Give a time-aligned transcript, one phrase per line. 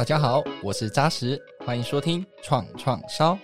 [0.00, 3.38] 大家好，我是扎实，欢迎收听创创烧。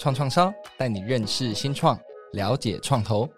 [0.00, 1.96] 创创烧带你认识新创，
[2.32, 3.30] 了解创投，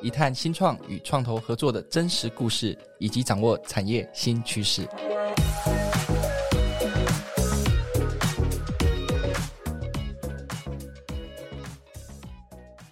[0.00, 4.88] 一探新创与创投合作的真实故事，以及掌握产业新趋势。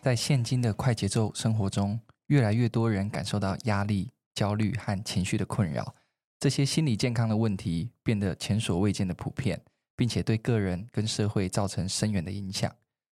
[0.03, 5.95] 在现今的快节奏生活中，越来越多人感受到压力、焦虑和情绪的困扰。
[6.41, 9.61] 这些心理健康的问题变得前所未见的普遍，
[9.97, 12.73] 并且对个人跟社会造成深远的影响。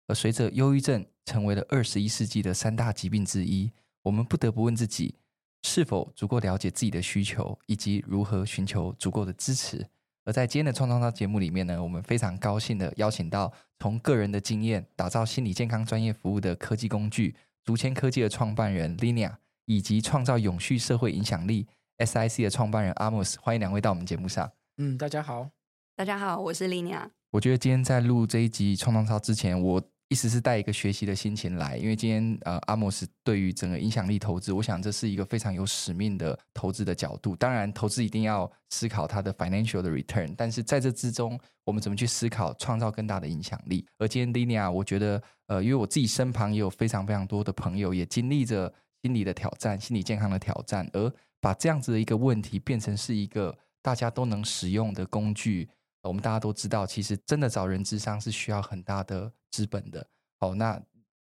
[0.06, 3.70] 而随着忧郁症成为了二十一世纪的三大疾病之一，
[4.02, 5.14] 我们不得不问自己：
[5.62, 9.86] 是否足够了解自己的需求，以及如何寻求足够的支持？
[10.24, 19.34] 而在今天的创创造节目里面呢，我们非常高兴的邀请到从个人的经验打造心理健康专业服务的科技工具竹签科技的创办人 Lina，
[19.66, 21.66] 以及创造永续社会影响力。
[22.00, 24.50] SIC 的创办人 Amos，欢迎两位到我们节目上。
[24.78, 25.50] 嗯，大家好，
[25.94, 27.02] 大家好，我是 Linia。
[27.30, 37.36] 我觉得今天在录这一集创创超之前，我一直是带一个学习的心情来，因为今天呃，Amos 对于整个影响力投资，我想这是一个非常有使命的投资的角度。
[37.36, 43.86] 当然，投资一定要思考它的 financial 的 return，但是在这之中，我们怎么去思考创造更大的影响力？
[43.98, 55.68] 而今天 Linia，我觉得呃，因为我自己身旁也有非常非常多的朋友，也经历着心理的挑战、心理健康的挑战，而把这样子的一个问题变成是一个大家都能使用的工具，
[56.02, 60.06] 我们大家都知道，其实真的找人智商是需要很大的资本的。
[60.38, 60.80] 好，那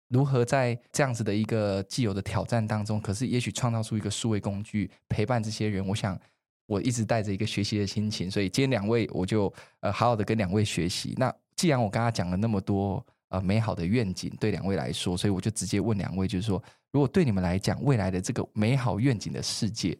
[0.09, 5.85] 如何在这样子的一个既有的挑战当中，可是也许创造出一个数位工具陪伴这些人？
[5.85, 6.19] 我想
[6.65, 11.13] 我一直带着一个学习的心情，所以今天两位我就呃好好的跟两位学习。
[11.17, 19.97] 那既然我刚刚讲了那么多呃美好的愿景对两位来说，所以我就直接问两位，就是说，如果对你们来讲，未来的这个美好愿景的世界。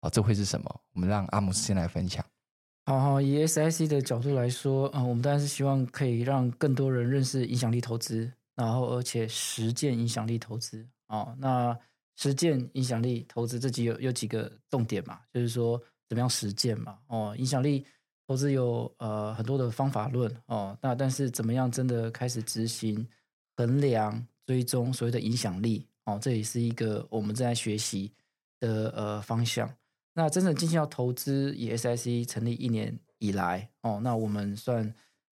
[0.00, 0.80] 哦，这会是什么？
[0.94, 2.24] 我们让阿姆斯先来分享。
[2.86, 10.86] 好好，以 SIC 的角度来说，嗯，我们当然是希望可以让更多人认识影响力投资，然后而且实践影响力投资。
[11.08, 11.76] 哦，那
[12.16, 15.20] 实践影响力投资这几有有几个重点嘛？
[15.32, 16.98] 就是说怎么样实践嘛？
[17.08, 17.84] 哦，影响力
[18.26, 23.06] 投资有呃很多的方法论哦，那但是怎么样真的开始执行、
[23.56, 25.86] 衡量、追踪所谓的影响力？
[26.04, 28.10] 哦，这也是一个我们正在学习
[28.60, 29.68] 的呃方向。
[30.18, 34.84] 那真正进行到投资，以 SIC 成立一年以来，哦，那我们算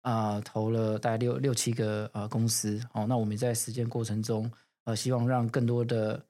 [0.03, 4.49] 啊、呃、投了大概六六七个呃公司，哦，那我们在实践过程中，
[4.85, 6.25] 呃，希望让更多的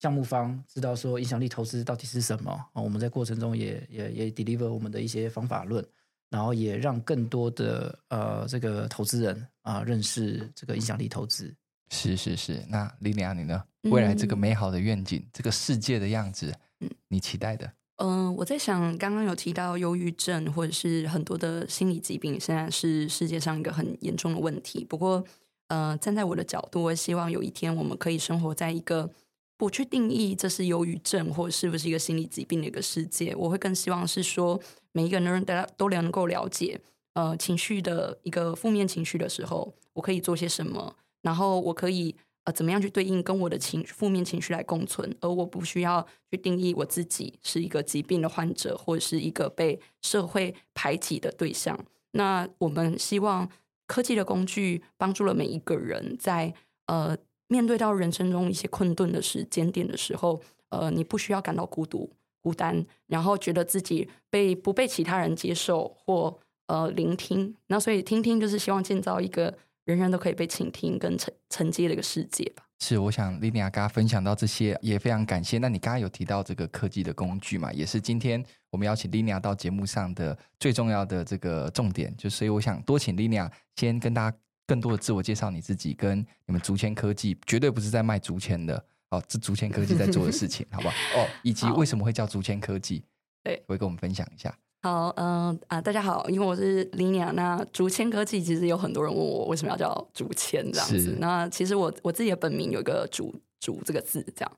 [0.00, 5.86] 项目方知道说影响力投资到底是什么，哦，我们在过程中也也也 deliver 我们的一些方法论，
[6.30, 11.54] 然后也让更多的呃这个投资人啊、呃、认识这个影响力投资。
[11.90, 13.62] 是是是，那 Linia 你呢？
[13.82, 16.52] 未来这个美好的愿景，嗯、这个世界的样子。
[16.80, 17.72] 嗯，你期待的？
[17.96, 24.84] 嗯、呃，我在想，刚刚有提到忧郁症或者是很多的心理疾病，现在是世界上一个很严重的问题。
[24.84, 25.24] 不过，
[25.66, 29.10] 呃，站在我的角度，我希望有一天我们可以生活在一个
[29.56, 33.34] 不去定义这是忧郁症或者是不是一个心理疾病的一个世界。
[33.34, 34.60] 我会更希望是说，
[34.92, 36.80] 每一个人大家都能够了解，
[37.14, 42.14] 呃，情绪的一个负面情绪的时候，我可以做些什么，然后我可以。
[42.52, 51.78] 怎么样去对应跟我的情负面情绪来共存，而我不需要去定义我自己是一个疾病的患者，或者是一个被社会排挤的对象。
[52.12, 53.48] 那我们希望
[53.86, 56.54] 科技的工具帮助了每一个人在，在
[56.86, 57.16] 呃
[57.48, 62.10] 面对到人生中一些困顿的时间点的时候，呃，你不需要感到孤独、
[62.40, 67.54] 孤单，然后觉得自己被不被其他人接受或呃聆听。
[67.66, 69.56] 那所以听听就是希望建造一个。
[69.94, 72.62] 人人都可以被倾听跟承承接的一个世界吧。
[72.80, 75.56] 是，我想 Linia 刚刚分享到这些，也非常感谢。
[75.58, 82.14] 那你刚刚有提到这个科技的工具嘛，也是今天我们邀请 Linia 到节目上的最重要的这个重点。
[82.16, 90.94] 就所以我想多请 Linia 先跟大家更多的自我介绍你自己，跟你们竹签科技绝对不是在卖竹签的哦，这竹签科技在做的事情，好不好？
[91.16, 93.02] 哦，以及为什么会叫竹签科技？
[93.42, 94.54] 对，会跟我们分享一下。
[94.80, 101.16] 好，嗯、呃、啊，大家好，因为我是 Linia，那竹签科技其实有很多人问我为什么要叫竹签这样子。
[101.18, 104.52] 那其实我我自己的本名有一个竹竹这个字这样，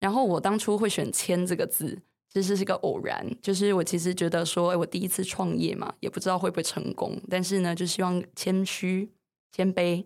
[0.00, 1.98] 然后我当初会选签这个字，
[2.32, 9.10] 其实是一个偶然，就是我其实觉得说，哎，我第一次创业嘛，也不知道会不会成功，但是呢，就希望谦虚、
[9.52, 10.02] 谦卑，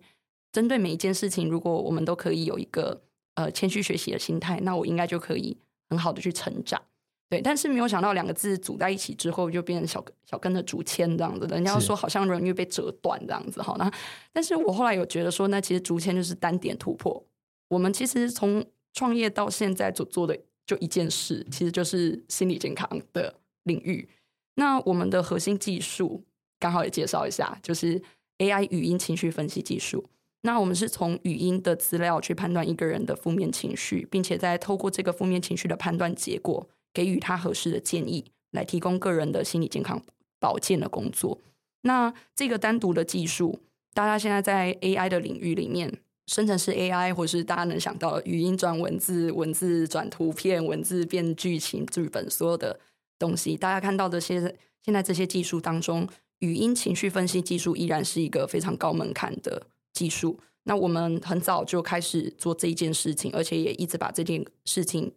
[0.51, 3.01] 针对每一件事情，如果我们都可以有一个
[3.35, 5.55] 呃谦虚学习的心态，那我应该就可以
[5.89, 6.81] 很好的去成长。
[7.31, 11.47] 对，但是没有想到两个字组在一起之后，就变成小小根的竹签这样子。
[11.47, 13.89] 人家说好像容易被折断这样子，好，那
[14.33, 17.25] 但是我后来有觉得说，那其实竹签就是单点突破。
[17.69, 18.61] 我们其实从
[18.91, 24.09] 创业到现在所做的就一件事，其实就是心理健康的领域。
[24.55, 26.25] 那我们的核心技术
[26.59, 28.01] 刚好也介绍一下，就是
[28.39, 30.03] AI 语音情绪分析技术。
[30.41, 40.01] 那我们是从语音的资料去判断一个人的负面情绪，并且再透过这个负面情绪的判断结果，给予他合适的建议，来提供个人的心理健康
[40.39, 41.39] 保健的工作。
[41.81, 43.59] 那这个单独的技术，
[43.93, 52.79] 大家现在在 AI 的领域里面，生成式 AI，或是大家能想到语音转文字、文字转图片、文字变剧情、剧本，所有的
[53.17, 56.07] 东西，大家看到的现现在这些技术当中，
[56.39, 59.67] 语音情绪分析技术依然是一个非常高门槛的。
[59.93, 65.11] 技术，那我们很早就开始做这一件事情，而且也一直把这件事情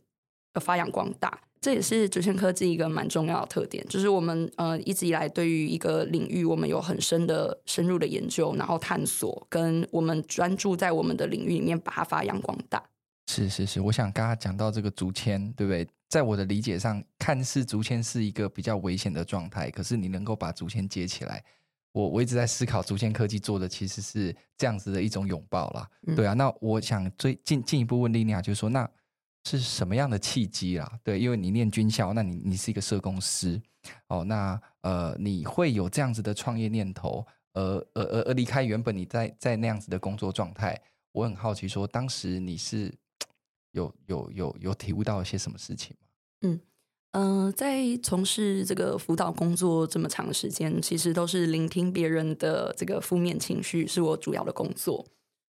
[0.60, 1.40] 发扬光大。
[1.64, 12.84] 这也是竹签科技一个蛮重要的特点，就是我们呃一直以来对于一个领域，我们有很深的深入的研究，然后探索，跟我们专注在我们的领域里面把它发扬光大。
[13.28, 15.88] 是是是，我想刚刚讲到这个竹签，对不对？
[16.10, 21.42] 在我的理解上，看似竹签是一个比较危险的状态，可是你能够把竹签接起来。
[21.92, 26.34] 我我一直在思考，竹签科技做的其实是这样子的一种拥抱啦，嗯、对啊。
[26.34, 28.86] 那我想最进进一步问莉莉亚，就是说，那
[29.44, 30.98] 是什么样的契机啦？
[31.02, 33.60] 对，因为你念军校，那你你是一个社工师
[34.08, 37.62] 哦，那呃，你会有这样子的创业念头，而
[37.94, 40.80] 而而而离开原本你在在那样子的工作状态，
[41.12, 42.92] 我很好奇，说当时你是
[43.72, 46.06] 有有有有体悟到一些什么事情吗？
[46.42, 46.60] 嗯。
[47.16, 55.06] 嗯、在从事这个辅导工作这么长时间，其实都是聆听别人的这个负面情绪，是我主要的工作。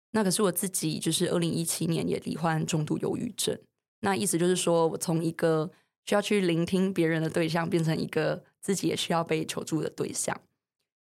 [0.10, 3.56] 那可是我自己，就是二零一七年也罹患重度忧郁症。
[4.02, 5.72] 那意思就是说，我从一个
[6.06, 10.40] 需要去聆听别人的对象，变成一个自己也需要被求助的对象。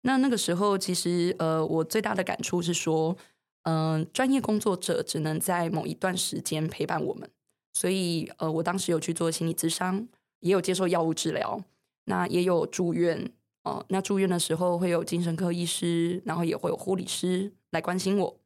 [0.01, 3.17] 那那个时候，其实呃，我最大的感触是说，
[3.63, 7.29] 嗯、专业工作者只能在某一段时间陪伴我们。
[7.73, 10.07] 所以呃，我当时有去做心理咨商。
[10.41, 11.59] 也有接受药物治疗，
[12.05, 13.33] 那也有住院
[13.63, 13.83] 哦。
[13.89, 18.39] 那住院的时候会有精神科医师，然后也会有护理师来关心我。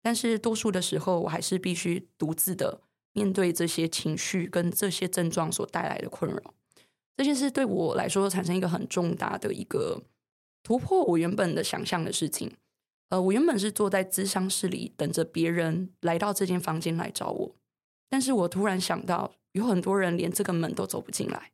[0.00, 2.80] 但是多数的时候，我还是必须独自的
[3.12, 6.54] 面对这些情绪跟这些症状所带来的困扰。
[7.16, 10.02] 这件事对我来说产生一个很重大的一个
[10.62, 12.56] 突破，我原本的想象的事情。
[13.08, 17.56] 呃，我原本是坐在咨商室里等着别人来到这间房间来找我，
[18.08, 19.32] 但是我突然想到。
[19.52, 21.52] 有很多人连这个门都走不进来，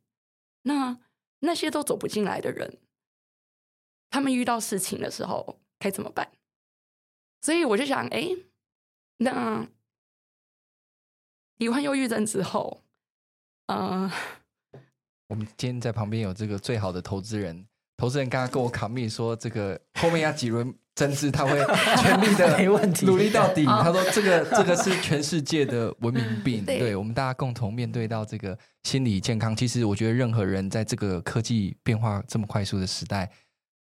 [0.61, 0.97] 那
[1.39, 2.77] 那些都走不进来的人，
[4.09, 6.31] 他们遇到事情的时候该怎么办？
[7.41, 8.29] 所以我就想，哎，
[9.17, 9.67] 那
[11.59, 12.81] 罹患忧郁症之后，
[13.67, 14.11] 嗯、呃，
[15.27, 17.65] 我们今天在旁边有这个最好的投资人，
[17.95, 20.73] 投资人刚刚跟我 commit 说，这个后面要几轮。
[20.97, 21.51] 甚至他会
[22.03, 22.61] 全力的
[23.05, 23.63] 努力到底。
[23.63, 29.55] 他说：“这个这个是全世界的文明病，对我们大家共同面对到这个心理健康。
[29.55, 33.31] 其实我觉得任何人在这个科技变化这么快速的时代，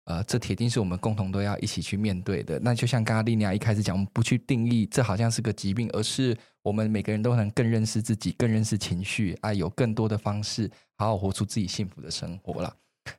[0.05, 2.59] 呃，这铁定是我们共同都要一起去面对的。
[2.61, 12.75] 那就像刚刚莉妮亚一开始讲，我们不去定义这好像是个疾病，而是我们每个人都能更认识自己，更认识情绪啊，有更多的方式好好活出自己幸福的生活了。”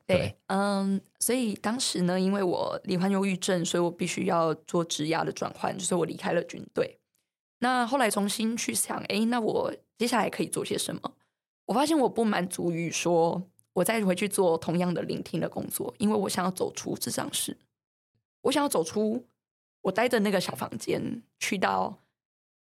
[0.06, 6.98] 对，嗯，所以当时呢，因为我罹患忧郁症，所以我必须要做职涯的转换，就是我离开了军队。
[7.58, 11.00] 那后来重新去想，哎，那我接下来可以做些什么？
[11.66, 13.42] 我发现我不满足于说
[13.74, 17.56] 我再回去做同样的聆听的工作，因为我想要走出咨商室，
[18.42, 19.24] 我想要走出
[19.82, 21.98] 我待的那个小房间，去到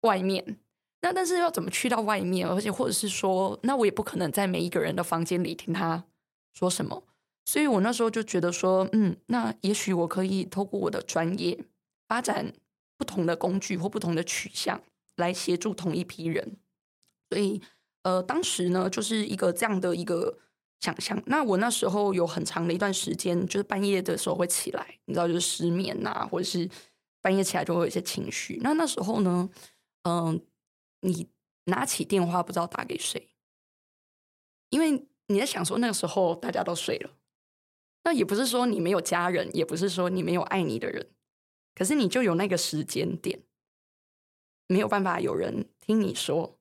[0.02, 0.58] 外面。
[1.02, 2.48] 那但是要怎么去到外面？
[2.48, 6.06] 而且或者是说，那我也不可能在每一个人的房间里听他。
[6.54, 7.04] 说什么？
[7.44, 11.66] 所以我那时候就觉得说，嗯，那也许我可以透过我的专业，
[12.08, 12.54] 发展
[12.98, 14.82] 不同的工具或不同的取向，
[15.18, 16.58] 来协助同一批人。
[17.30, 17.62] 所以，
[18.04, 20.40] 呃，当时呢，就是一个这样的一个
[20.80, 21.22] 想象。
[21.26, 26.70] 那我那时候有很长的一段时间，就是半夜的时候会起来，你知道，就是失眠呐、或者是
[27.22, 28.60] 半夜起来就会有一些情绪。
[28.62, 29.50] 那那时候呢，
[30.04, 30.40] 嗯、
[31.02, 31.28] 你
[31.66, 33.30] 拿起电话不知道打给谁，
[34.70, 35.08] 因为。
[35.28, 37.10] 你在想说那个时候大家都睡了，
[38.04, 41.10] 那也不是说你没有家人，也不是说你没有爱你的人，
[41.74, 43.42] 可是你就有那个时间点，
[44.68, 46.60] 没有办法有人听你说。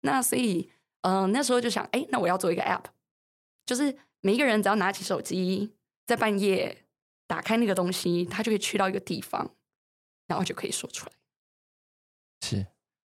[0.00, 0.72] 那所以，
[1.02, 2.86] 嗯、那时候就想，哎，那我要做一个 app，
[3.66, 5.74] 就是每一个人只要拿起手机，
[6.06, 6.84] 在半夜
[7.26, 9.54] 打开那个东西，他就可以去到一个地方，
[10.26, 11.12] 然后就可以说出来。
[12.42, 12.66] 是，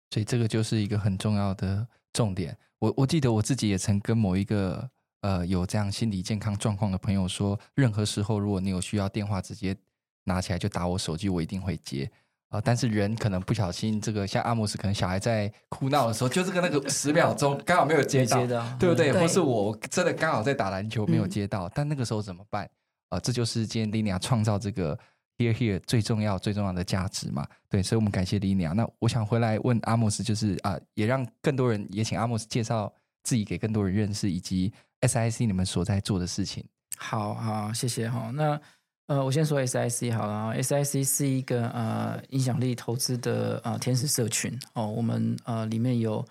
[0.09, 2.57] 所以这个就是一个很重要的重点。
[2.79, 4.89] 我我记得我自己也曾跟某一个
[5.21, 9.75] 呃有这样心理健康状况的朋友说，任何时候如果你有需要电话，直接
[10.23, 12.11] 拿起来就打我手机，我一定会接。
[12.49, 19.11] 呃，但是人可能不小心，这个像阿莫斯，可能小孩在哭闹的时候，就这个那个 十秒钟刚好没有接到，接到对不对？
[19.11, 22.63] 对，或是我真的刚好在打篮球没有接到，嗯、但那个时候怎么办？
[23.09, 24.97] 啊、呃，这就是今天 Linia 创造这个
[25.37, 27.45] Here Here 最重要最重要的价值嘛。
[27.69, 28.73] 对，所以我们感谢 Linia。
[28.73, 32.91] 那我想回来问阿莫斯，就是啊、呃，也让更多人也请阿莫斯介绍
[33.23, 36.65] 自己给更多人认识，以及 SIC 你们所在做的事情。
[36.97, 38.31] 好好，谢谢哈。
[38.33, 38.59] 那
[39.07, 44.51] 呃，我先说 SIC 好了，SIC 是一个呃影响力投资的呃天使社群。
[44.73, 46.25] 哦，我们呃里面有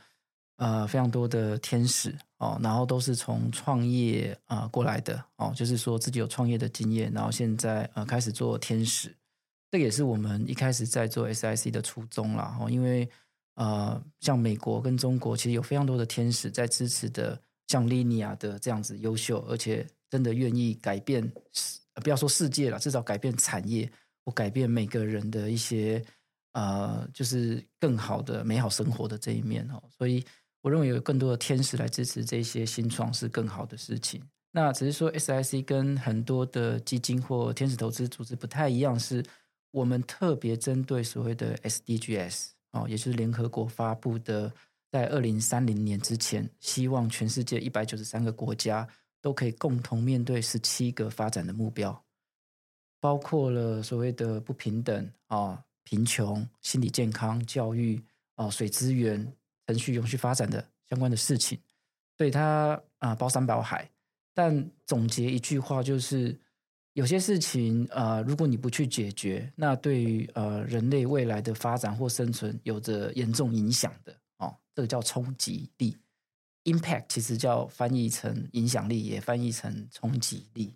[0.58, 2.14] 呃非常多的天使。
[2.36, 5.24] 哦，然后都是从创业啊、呃、过来的。
[5.36, 9.10] 哦，就是说自己有创业的经验，然后现在呃开始做天使，
[9.70, 12.58] 这也是我们一开始在做 SIC 的初衷啦。
[12.60, 13.08] 哦，因为
[13.54, 21.32] 呃像美国跟中国其实有非常多的天使在支持的，像 Linia 的这样子优秀，而且真的愿意改变。
[22.02, 23.90] 不要说世界了，至少改变产业
[24.24, 26.04] 或改变每个人的一些
[26.52, 29.82] 呃，就是更好的美好生活的这一面哦。
[29.96, 30.24] 所以
[30.62, 34.22] 我认为有更多的天使来支持这些新创是更好的事情。
[34.52, 39.22] 那只是说 SIC 跟很多的基金或天使投资组织不太一样，是
[39.70, 44.50] 我们特别针对所谓的 SDGs 哦，也就是联合国发布的，
[44.90, 48.88] 在二零三零年之前，希望全世界一百九十三个国家。
[49.26, 52.00] 都可以共同面对十七个发展的目标，
[53.00, 58.00] 包括了所谓的不平等啊、贫穷、心理健康、教育
[58.36, 59.32] 啊、水资源、
[59.66, 61.58] 程序永续发展的相关的事情。
[62.16, 63.90] 对它啊包山包海，
[64.32, 66.38] 但总结一句话就是，
[66.92, 75.96] 有些事情啊，如果你不去解决，那对于呃人类未来的发展或生存有着严重影响的哦，这个叫冲击力。
[76.66, 80.74] Impact 其实叫翻译成影响力，也翻译成冲击力。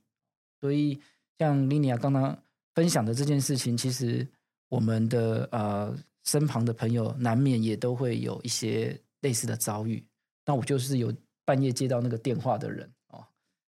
[0.60, 1.00] 所以
[1.36, 2.42] 像 Linia 刚刚
[2.74, 4.26] 分享的这件事情，其实
[4.68, 5.92] 我们的呃
[6.24, 10.06] 身旁的朋友难免也都会有一些类似的遭遇。
[10.46, 11.12] 那我就是有
[11.44, 13.26] 半夜接到那个电话的人哦。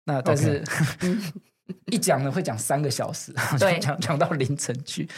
[0.06, 1.34] 那但是、okay.
[1.92, 5.10] 一讲呢会讲三个小时，讲讲到凌晨去。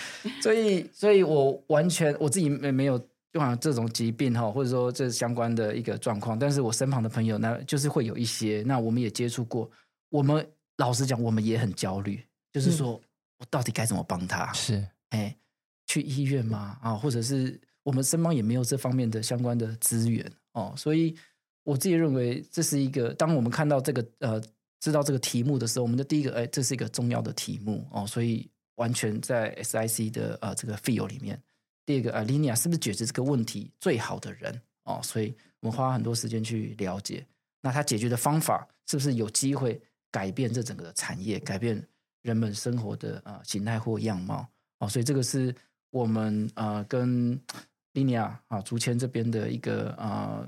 [0.42, 3.08] 所以，所以我完全我自己没没有。
[3.34, 9.70] 就好像这种疾病哈，或者说这相关的一个状况，但是我身旁的朋友呢，就是会有一些，那我们也接触过。
[10.10, 12.94] 我们老实讲，我们也很焦虑，就是说
[13.38, 14.52] 我到底该怎么帮他？
[14.54, 15.36] 是，哎，
[15.86, 16.78] 去医院吗？
[16.82, 21.16] 啊，或者是我们身旁也没有这方面的相关的资源哦，所以
[21.64, 24.42] 我自己认为这是一个，当我们看到这个呃，
[24.80, 31.38] 知道这个题目的时候，我们的第一个，哎，这是一个重要的题目哦，所以完全在 SIC 的呃这个 feel 里面。
[31.88, 35.00] 第二个啊，Linia 是不是解决这个问题最好的人哦？
[35.02, 37.26] 所以我们花很多时间去了解，
[37.62, 41.82] 那他解决的方法是不是有机会改变这整个产业，改变
[42.24, 44.46] 人们生活的啊形态或样貌
[44.80, 44.90] 哦？
[44.90, 45.56] 所以这个是
[45.90, 47.40] 我们啊跟
[47.94, 50.46] Linia 啊竹签这边的一个啊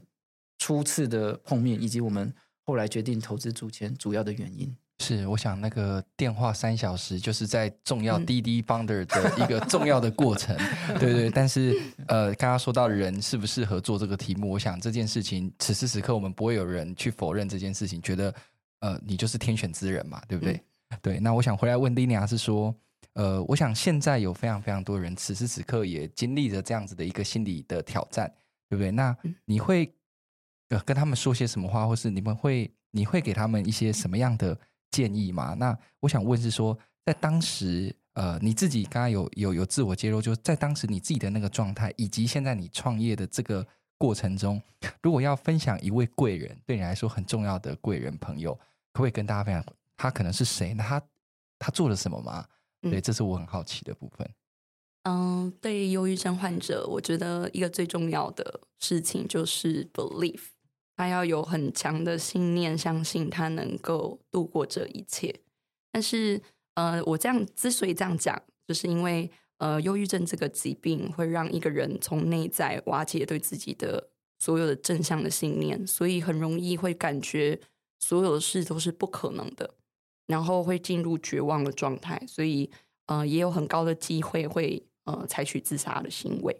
[0.57, 2.33] 初次的碰面，以及我们
[2.65, 4.75] 后来决定投资竹签主要的原因。
[5.01, 10.53] 是，我想那个电话三小时，就是在重要滴滴 founder 的一个重要的过程，
[10.89, 11.29] 嗯、对对。
[11.29, 11.73] 但是
[12.07, 18.33] 呃，刚刚说到人适不适合做这个题目，我想这件事情此时此刻我们不会有人去否认这件事情，觉得
[18.81, 20.53] 呃你就是天选之人嘛，对不对？
[20.89, 21.19] 嗯、对。
[21.19, 22.75] 那我想回来问 Linia 是说，
[23.13, 28.29] 呃，我想现在有非常非常多人此时此刻也经历着这样子的一个心理的挑战，
[28.69, 28.91] 对不对？
[28.91, 29.15] 那
[29.45, 29.89] 你会
[30.67, 34.59] 呃跟他们说些什么话，或是你们会你会给他们一些什么样的？
[34.91, 35.53] 建议嘛？
[35.55, 43.65] 那我想问是说，在当时，呃，你自己刚刚有有有自我揭露，就是在当时你自己的那个状态，以及现在你创业的这个
[43.97, 44.61] 过程中，
[45.01, 48.53] 如果要分享一位贵人，对你来说很重要的贵人朋友，
[48.93, 49.63] 可不可以跟大家分享
[49.97, 50.73] 他可能是谁？
[50.73, 51.01] 那他
[51.57, 52.45] 他做了什么吗？
[52.81, 54.29] 对，这是我很好奇的部分。
[55.03, 60.39] 嗯，对忧郁症患者，我觉得一个最重要的事情就是 belief。
[60.99, 65.33] 他要有很强的信念，相信他能够度过这一切。
[65.93, 66.41] 但是，
[66.73, 68.37] 呃，我这样之所以这样讲，
[68.67, 77.57] 就是因为，呃，忧郁症这个疾病会让一个人从内在瓦解对自己的所有的正向的信念，所以很容易会感觉
[77.99, 79.75] 所有的事都是不可能的，
[80.27, 82.21] 然后会进入绝望的状态。
[82.27, 82.69] 所以，
[83.05, 86.59] 呃，也有很高的机会会呃采取自杀的行为。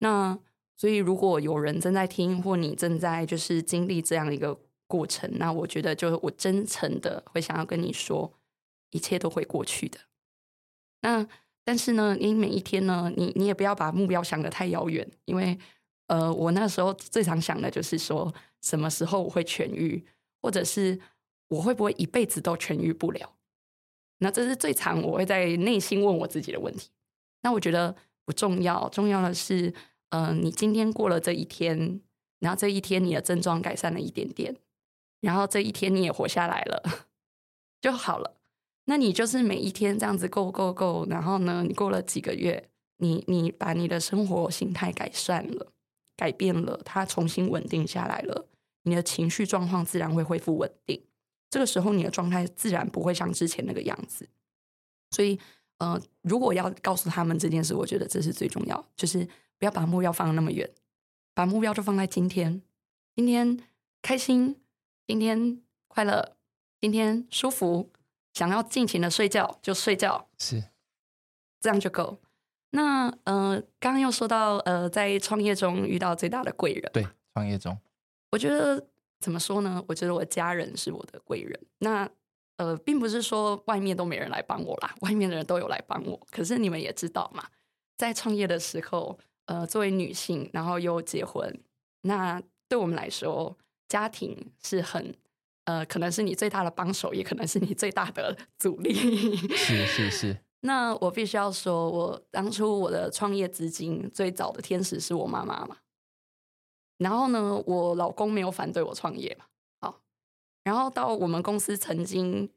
[0.00, 0.36] 那
[0.80, 4.56] 所以，如果有人正在听，或你正在就是经历这样一个
[4.86, 8.32] 过程，那我觉得，就是我真诚的会想要跟你说，
[8.90, 9.98] 一切都会过去的。
[11.00, 11.26] 那
[11.64, 15.58] 但是呢，你每一天呢，你你也不要把目标想得太遥远，因为
[16.06, 18.32] 呃，我那时候最常想的就是说，
[18.62, 20.06] 什么时候我会痊愈，
[20.40, 20.98] 或者是
[21.48, 23.34] 我会不会一辈子都痊愈不了？
[24.18, 26.90] 那这是最常我会在内心问我自己的问题。
[27.42, 27.96] 那我觉得。
[28.28, 29.72] 不重要，重要的是，
[30.10, 32.00] 嗯、你今天过了这一天，
[32.38, 34.56] 然后这一天你的症状改善了一点点，
[35.20, 36.82] 然后这一天你也活下来了，
[37.80, 38.36] 就好了。
[38.86, 45.72] 那你就是每一天这样子够够够，然后呢，你过了几个月，你你把你的生活形态改善了，
[46.16, 48.48] 改变了，它重新稳定下来了，
[48.84, 51.02] 你的情绪状况自然会恢复稳定。
[51.50, 54.28] 这个时候，你的状态自然不会像之前那个样子。
[55.10, 55.38] 所以，
[55.78, 59.26] 呃，如果要告诉他们这件事，我觉得这是最重要，就是
[59.58, 60.70] 不要把目标放那么远，
[61.34, 62.62] 把目标就放在今天。
[63.16, 63.58] 今天
[64.00, 64.60] 开心，
[65.06, 66.36] 今天快乐，
[66.80, 67.90] 今天舒服，
[68.32, 70.62] 想要尽情的睡觉就睡觉，是
[71.60, 72.20] 这样就够。
[72.70, 77.76] 那呃，刚刚又说到呃，在创业中遇到最大的贵人，对，创业中，
[78.30, 78.86] 我觉得
[79.18, 79.82] 怎么说呢？
[79.88, 81.58] 我觉得我家人是我的贵人。
[81.78, 82.08] 那
[82.58, 86.20] 呃，并不是说外面都没人来帮我啦，外面的人都有来帮我。
[86.30, 87.48] 可是你们也知道嘛，
[87.96, 91.58] 在创业的时候，呃，作为女性，然后又结婚，
[92.02, 93.56] 那对我们来说，
[93.88, 95.14] 家庭是很
[95.64, 98.92] 呃，可能是你最大的帮手，也可能是你最大的 阻力。
[99.56, 100.36] 是是是。
[100.60, 105.78] 那我必须要说，我当初我的创业资金最早的天使是我妈妈嘛。
[106.98, 109.46] 然后呢，我老公没有反对我创业嘛。
[109.80, 110.00] 好
[110.64, 112.50] 然后到我们公司曾经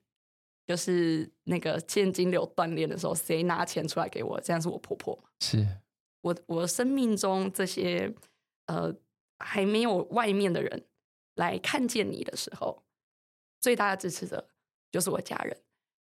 [0.68, 4.42] 就是那个现金流断裂的时候，谁拿钱出来给我？
[4.42, 5.18] 这样是我婆婆。
[5.40, 5.66] 是
[6.22, 8.14] 我我生命中这些
[8.68, 8.96] 呃
[9.40, 10.86] 还没有外面的人
[11.36, 12.84] 来看见你的时候，
[13.60, 14.50] 最大的支持者
[14.92, 15.58] 就是我家人。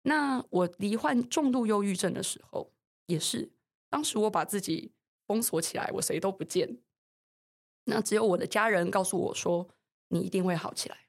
[0.04, 2.72] 那我罹患重度忧郁症的时候，
[3.08, 3.52] 也是
[3.90, 4.94] 当时我把自己
[5.28, 6.80] 封锁起来，我谁都不见。
[7.86, 9.68] 那只有我的家人告诉我说
[10.10, 11.08] ：“你一定会好起来。”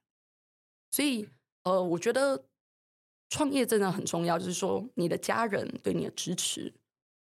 [0.90, 1.28] 所以，
[1.64, 2.44] 呃，我觉得
[3.28, 6.72] 创业真的很重要，就是说你的家人对你的支持，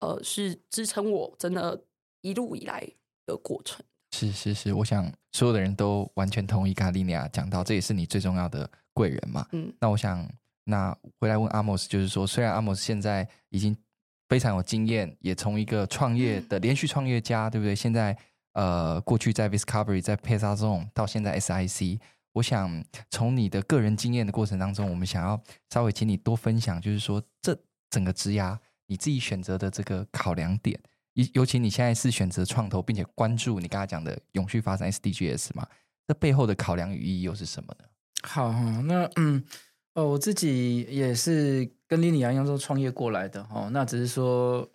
[0.02, 1.82] 呃，是支撑我真的
[2.22, 2.88] 一路以来
[3.26, 3.84] 的过程。
[4.14, 9.48] 是是是，我想所有的人都完全同意卡莉尼亚讲到，这也是你最重要的贵人嘛。
[9.54, 10.30] 嗯，那我想，
[10.66, 13.76] 那回来问阿莫斯，就是说，虽然阿莫斯现在已经
[14.28, 17.74] 非常有经验，也从一个创业的连续创业家，对不对？
[17.74, 18.18] 现在
[18.54, 22.00] 呃，过去在 Viscovery，在 Paysason，到现在 SIC。
[22.34, 27.58] 我想从你的个人经验的过程当中，我们想要稍微请你多分享，就是说这
[27.90, 28.58] 整个职涯
[28.92, 30.78] 你自己选择的这个考量点，
[31.14, 35.66] 尤尤其你现在是选择创投，并且关注你刚才讲的永续发展 SDGs 嘛，
[36.06, 37.86] 这背后的考量与意义又是什么呢？
[38.24, 38.52] 好，
[38.82, 39.42] 那嗯，
[39.94, 44.70] 哦，我自己也是跟莉莉亚一样都创业过来的哦，那只是说。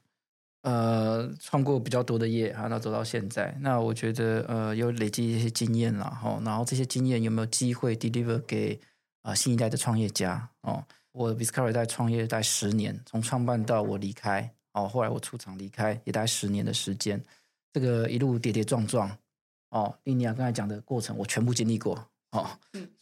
[0.63, 6.43] 呃，创过比较多的业啊，那走到现在，那我觉得呃，有累积一些经验了哈。
[6.45, 8.81] 然后这些经验有没有机会 deliver 给
[9.23, 10.83] 啊、新一代的创业家哦？
[11.17, 17.19] 我 Viscovery 在创业大概十年，从创办到我离开哦，后来我出厂离开也大概十年的时间，
[17.73, 19.11] 这个一路跌跌撞撞
[19.71, 21.99] 哦，莉莉亚刚才讲的过程我全部经历过
[22.33, 22.47] 哦，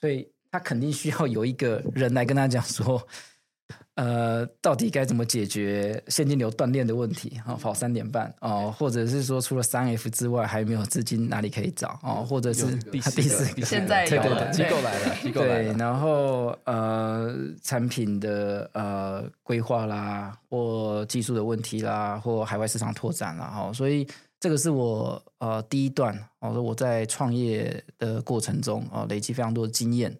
[0.01, 3.05] 所以他肯定需要有一个人来跟他讲说。
[3.95, 7.41] 呃，到底该怎么解决现金流断裂的问题？
[7.47, 12.27] 啊，跑三点半哦，或者是说除了三 F 之外还有没有资金，哪里可以找哦？
[12.29, 15.73] 或者是第四个，现在有了机构来了，机构来了。
[15.73, 24.05] 对，然后呃，产品的呃规划啦，或技术的问题啦，或海外市场拓展啦，哈，所以
[24.41, 30.13] 这个是我呃第一段哦，说我在创业的过程中啊，累积非常多的经验。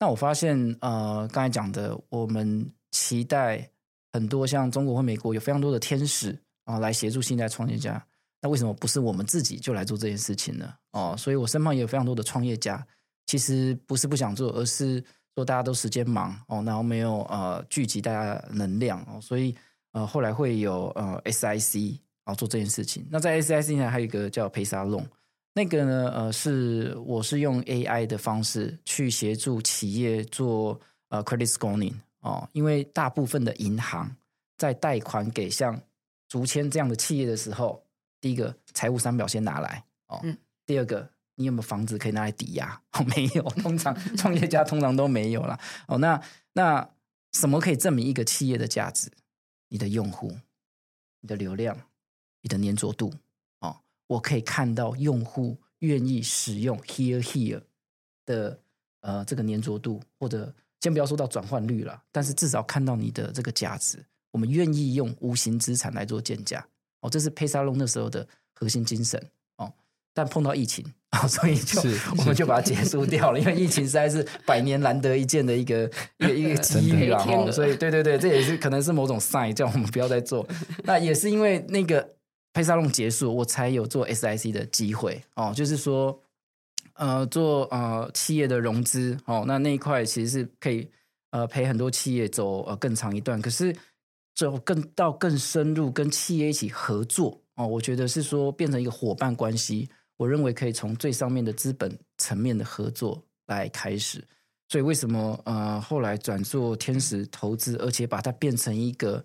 [0.00, 2.68] 那我发现呃，刚才讲的我们。
[2.90, 3.70] 期待
[4.12, 8.04] 很多像中国或美国有非常多的天使啊，来协助新一代创业家。
[8.42, 10.72] 那为什么不是我们自己就来做这件事情呢？
[10.92, 12.86] 哦，所以我身旁也有非常多的创业家。
[13.26, 15.04] 其实不是不想做，而是
[15.36, 19.54] 说大家都时间忙哦，然后没有呃聚集大家能量哦，所以
[19.92, 23.06] 呃后来会有呃 SIC 啊做这件事情。
[23.10, 25.04] 那在 SIC 呢，还有一个叫 Paysalon，
[25.54, 31.94] 那个呢呃是我是用 AI 的方式去协助企业做呃 credit scoring。
[32.20, 34.14] 哦，因为大部分的银行
[34.56, 35.80] 在贷款给像
[36.28, 37.82] 竹签这样的企业的时候，
[38.20, 42.80] 第一个财务三表先拿来哦，嗯、第二个你有没有房子可以拿来抵押？
[42.92, 45.58] 哦， 没有，通常创业家通常都没有啦。
[45.88, 46.90] 哦，那那
[47.32, 49.10] 什么可以证明一个企业的价值？
[49.68, 50.36] 你的用户、
[51.20, 51.74] 你的流量、
[52.42, 53.14] 你的粘着度
[53.60, 57.62] 哦，我可以看到用户愿意使用 Here Here
[58.26, 58.60] 的
[59.00, 60.54] 呃这个粘着度或者。
[60.80, 66.66] 先不要说到转换率了，但是至少看到你的这个价值，我们愿意用无形资产来做建价
[67.00, 69.22] 哦，这是 Paysalon 那时候的核心精神
[69.56, 69.72] 哦。
[70.12, 71.80] 但碰到疫情啊，所以就
[72.18, 75.84] 我们就把它结束 掉了，因为疫情实在是百年难得一见的一个
[76.18, 80.46] 一个一个机遇啊，所以对对对，这也是可能是某种 sign 叫我们不要再做。
[80.84, 82.16] 那也是因为那个
[82.52, 86.20] 佩沙龙结束，我才有做 SIC 的机会哦，就是说，
[87.00, 90.86] 呃，做呃企业的融资哦，那那一块其实是可以
[91.30, 93.74] 呃陪很多企业走呃更长一段，可是
[94.34, 104.22] 走更到更深入跟企业一起合作哦，我觉得是说变成一个伙伴关系，我认为可以从最上面的资本层面的合作来开始，
[104.68, 109.24] 所以为什么呃后来转做天使投资，而且把它变成一个。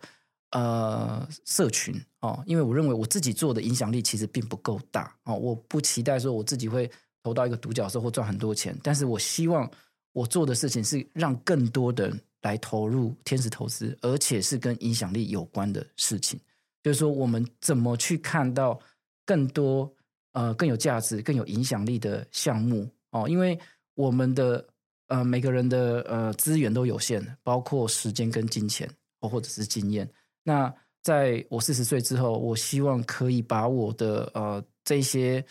[0.51, 6.89] 呃，社群哦，因为我认为我自己做的影响力其实并不够大哦，我不期待说我自己会
[7.25, 9.67] 投到一个独角兽或赚很多钱，但是我希望
[10.13, 16.39] 我做的事情是让更多的人来投入天使投资，而且是跟影响力有关的事情，
[16.83, 18.79] 就是说我们怎么去看到
[19.25, 19.91] 更多
[20.33, 23.59] 呃更有价值、更有影响力的项目哦，因为
[23.95, 24.63] 我们的
[25.07, 28.88] 呃每个人的呃资源都有限，包括时间跟金钱
[29.21, 30.07] 哦，或者是经验。
[30.43, 35.43] 那在我四十岁之后，我希望可以把我的呃这些，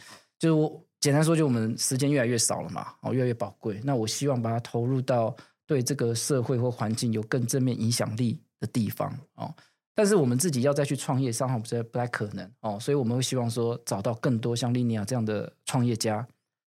[0.44, 3.80] 就是我简单说，就我们时间越来越少了嘛，哦，越来越宝贵。
[3.82, 5.34] 那我希望把它投入到
[5.66, 9.50] 对这个社会或环境有更正面影响力的地方哦。
[9.94, 12.78] 但是我们自己要再去创业，上好不是不太可能哦。
[12.78, 16.28] 所以我们会希望说，找到更多像 Linia 这样的创业家，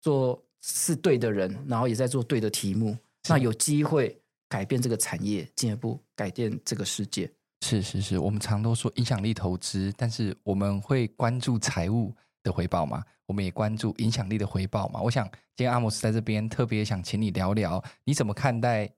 [0.03, 2.95] 做是对的人，然后也在做对的题目，
[3.31, 4.15] 那有机会
[4.47, 7.31] 改变这个产业，进一步改变这个世界。
[7.65, 12.13] 是是是，我们常都说影响力投资，但是我们会关注财务
[12.45, 13.03] 的回报吗？
[13.27, 15.01] 我们也关注影响力的回报吗？
[15.01, 15.25] 我想
[15.57, 18.89] 今天阿摩斯在这边特别想请你聊聊，你怎么看待？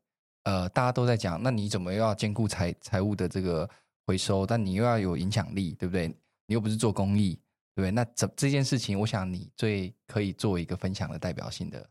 [0.44, 3.66] 呃，大家都在讲，那你怎么又要兼顾财财务的这个
[4.06, 6.09] 回收，但你又要有影响力，对不对？
[6.46, 7.35] 你又不是做公益，
[7.74, 7.90] 对不对？
[7.90, 11.88] 那这这件事情，我想你最可以做一个分享的代表性的。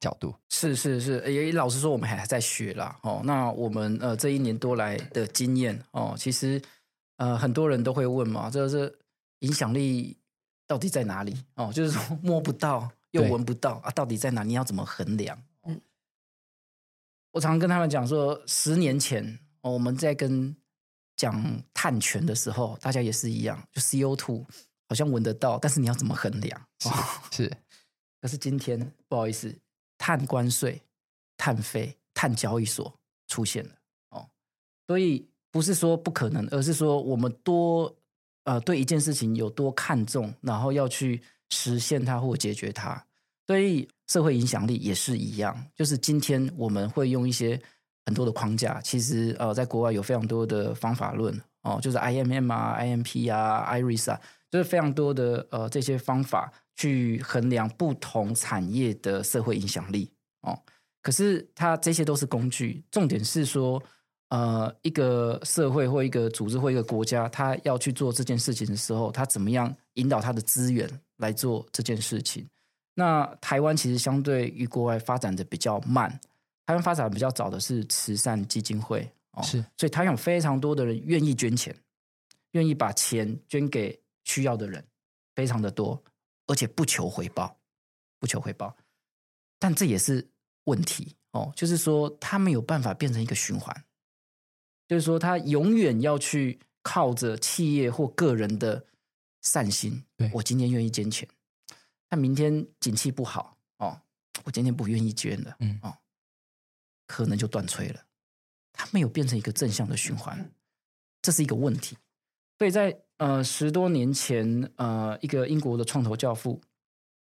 [0.00, 2.98] 角度是是是，也老实说，我们还在学啦。
[3.02, 3.20] 哦。
[3.24, 6.60] 那我们呃这一年多来的经验哦，其实
[7.18, 8.92] 呃很多人都会问嘛，这是
[9.40, 10.16] 影响力
[10.66, 11.36] 到底在哪里？
[11.54, 14.42] 哦，就是说 摸不到又闻不到啊，到底在哪？
[14.42, 15.40] 你要怎么衡量？
[15.64, 15.80] 嗯，
[17.32, 20.54] 我常跟他们讲说，十年前哦，我们在跟
[21.16, 24.44] 讲碳权的时候，大家也是一样，就 CO two
[24.88, 26.60] 好像闻得到，但是你要怎么衡量？
[26.80, 26.88] 是，
[27.44, 27.52] 是，
[28.20, 29.54] 可是今天不好意思。
[29.98, 30.82] 碳关税、
[31.38, 32.92] 碳费、碳交易所
[33.28, 33.70] 出现了
[34.10, 34.28] 哦，
[34.86, 37.96] 所以不是说不可能，而是说我们多
[38.46, 43.04] 呃对一件事情有多看重，然后要去实现它或解决它。
[43.46, 47.60] 所以社会影响力也是一样，就是今天我们会用一些
[48.06, 56.50] 很多的框架，其实呃在国外有非常多的方法论哦，就是 IMM 啊、IMP 啊、IRIS 啊，就是非常多的呃这些方法。
[56.78, 60.60] 去衡量不同产业的社会影响力哦，
[61.00, 63.82] 可是它这些都是工具，重点是说，
[64.28, 72.46] 呃，一个社会或一个组织或一个国家，他要去做这件事情的时候，他怎么样引导他的资源来做这件事情？
[72.94, 76.10] 那台湾其实相对于国外发展的比较慢，
[76.66, 81.74] 台湾发展比较早的是慈善基金会哦，是，所以台湾有非常多的人愿意捐钱，
[82.52, 84.84] 愿意把钱捐给需要的人，
[85.34, 86.02] 非常的多。
[86.48, 87.56] 而且不求回报，
[88.20, 88.72] 不求回报，
[89.58, 90.24] 但这也是
[90.66, 91.52] 问题哦。
[91.56, 93.76] 就是说，他没有办法变成一个循环，
[94.86, 98.86] 就是说，他永远要去靠着企业或个人的
[99.42, 100.04] 善心。
[100.16, 101.28] 对，我今天愿意捐钱，
[102.08, 104.00] 但明天景气不好哦，
[104.44, 105.96] 我今天不愿意捐了，嗯哦，
[107.06, 108.00] 可能就断炊了。
[108.72, 110.52] 他没有变成一个正向的循环，
[111.22, 111.96] 这是一个问题。
[112.58, 116.60] 所以在呃十多年前，呃一个英国的创投教父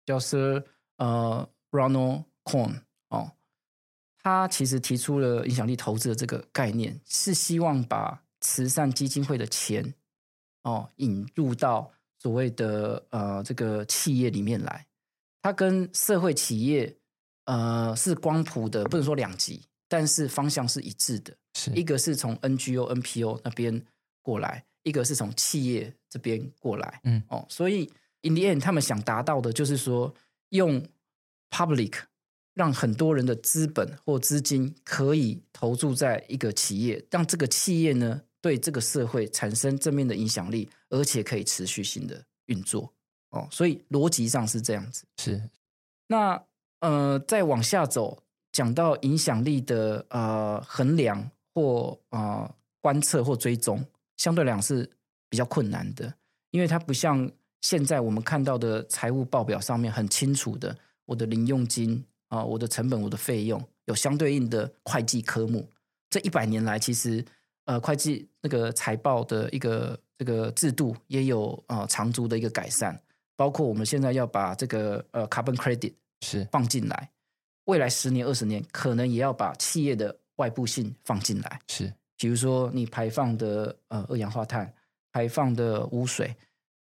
[0.06, 0.66] 叫 Sir
[0.98, 3.34] 呃 Ronald Cohn 哦，
[4.24, 9.94] 他其实提出了影响力投资的这个概念，是希望把慈善基金会的钱
[10.64, 14.86] 哦引入到所谓的呃这个企业里面来。
[15.42, 16.96] 它跟社会企业
[17.46, 21.36] 呃是光谱的，不能说两极，但是方向是一致的。
[21.54, 23.84] 是一个是从 NGO、NPO 那边
[24.22, 24.64] 过来。
[24.84, 27.82] 一个是从企业这边过来，嗯，哦，所以
[28.24, 30.12] in the end 他们想达到的就是说，
[30.50, 30.84] 用
[31.52, 32.00] public
[32.54, 42.92] 让很多人的资本或资金可以投注在一个企业，让这个企业呢对这个社会产生正面的影响力，而且可以持续性的运作，
[43.30, 45.06] 哦，所以逻辑上是这样子。
[45.18, 45.50] 是，
[46.08, 46.44] 那
[46.82, 53.86] 呃，再往下走，讲到影响力的呃衡量或啊、呃、观测或追踪。
[54.18, 54.90] 相对来讲是
[55.30, 56.14] 比较困难的，
[56.52, 65.70] 因为它不像现在我们看到的财务报表上面很清楚的，我的零用金啊，我的成本，我的费用有相对应的会计科目。
[66.10, 67.24] 这一百年来，其实
[67.66, 72.98] 呃，会计那个财报的一个这个制度也有呃长足的一个改善，
[73.36, 77.12] 包括我们现在要把这个呃 carbon credit 是放进来，
[77.66, 84.74] 未来十年二十年可能也要把企业的外部性放进来，是，比如说你排放的呃二氧化碳、
[85.12, 86.34] 排放的污水，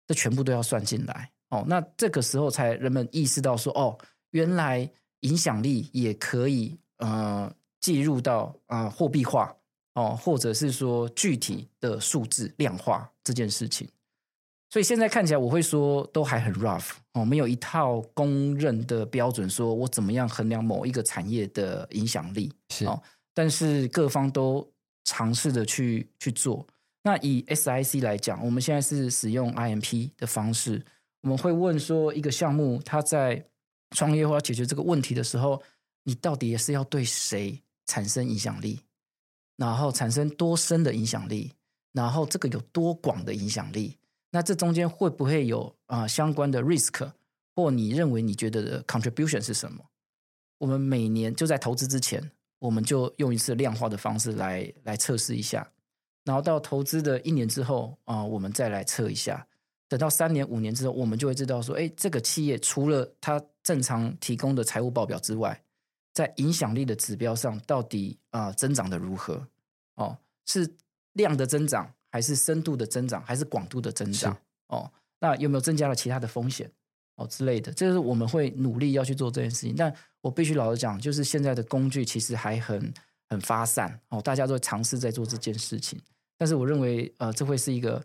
[0.07, 1.63] 这全部都要算进来哦。
[1.67, 3.97] 那这个时候才人们意识到说，哦，
[4.31, 4.89] 原来
[5.21, 9.55] 影响力也可以呃计入到啊、呃、货币化。
[9.93, 13.85] 哦，或者是说具体的数字量化这件事情，
[14.69, 23.03] 所以现在看起来我会说都还很 rough 哦，没有一套公认的标准，说我怎么样衡量某一个产业的影响力是哦，
[23.33, 24.65] 但是各方都
[25.03, 26.65] 尝试着去去做。
[27.03, 30.81] 那以 SIC 来讲，我们现在是使用 IMP 的方式，
[31.23, 33.45] 我们会问说一个项目它在
[33.91, 35.61] 创业或解决这个问题的时候，
[36.03, 38.81] 你到底也是要对谁产生影响力？
[39.57, 41.53] 然后产生多深的影响力，
[41.91, 43.97] 然后这个有多广的影响力？
[44.31, 47.11] 那这中间会不会有啊、相关的 risk？
[47.53, 49.83] 或你认为你觉得的 contribution 是什么？
[50.57, 55.69] 我们每年就在投资之前，我们就用一次量化的方式来来测试一下，
[56.23, 59.45] 然后到投资的一年之后啊、我们再来测一下。
[59.91, 65.61] 等到三年、五年之后，我们就会知道说，哎，这个企业除了它正常提供的财务报表之外，
[66.13, 69.45] 在影响力的指标上，到底啊、呃、增长的如何？
[69.95, 70.77] 哦，是
[71.11, 74.33] 量的增长，还是深度的增长，还是广度的增长？
[74.67, 76.71] 哦，那有没有增加了其他的风险？
[77.15, 79.75] 哦之类的，这是我们会努力要去做这件事情。
[79.75, 82.93] 但我必须老实讲，就是现在的工具其实还很
[83.27, 86.01] 很发散哦，大家都尝试在做这件事情。
[86.37, 88.01] 但是我认为，呃，这会是一个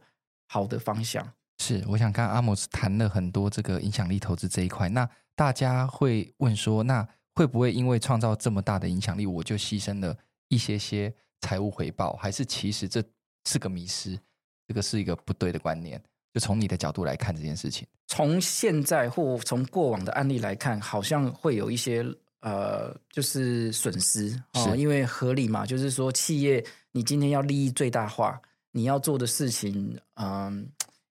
[0.49, 1.25] 好的方向。
[1.59, 10.17] 是，我想刚刚阿莫斯谈了很多这个影响力投资这一块，那大家会问说，那会不会因为创造这么大的影响力，我就牺牲了
[10.49, 12.15] 一些些财务回报？
[12.15, 13.03] 还是其实这
[13.45, 14.19] 是个迷失，
[14.67, 16.03] 这个是一个不对的观念？
[16.33, 22.05] 就从你的角度来看这件事情，从现在或从过往的案例来看，好像会有一些
[22.41, 28.39] 呃，就是损失哦，因为合理嘛，就是说企业你今天要利益最大化，
[28.73, 30.67] 你要做的事情，嗯、呃，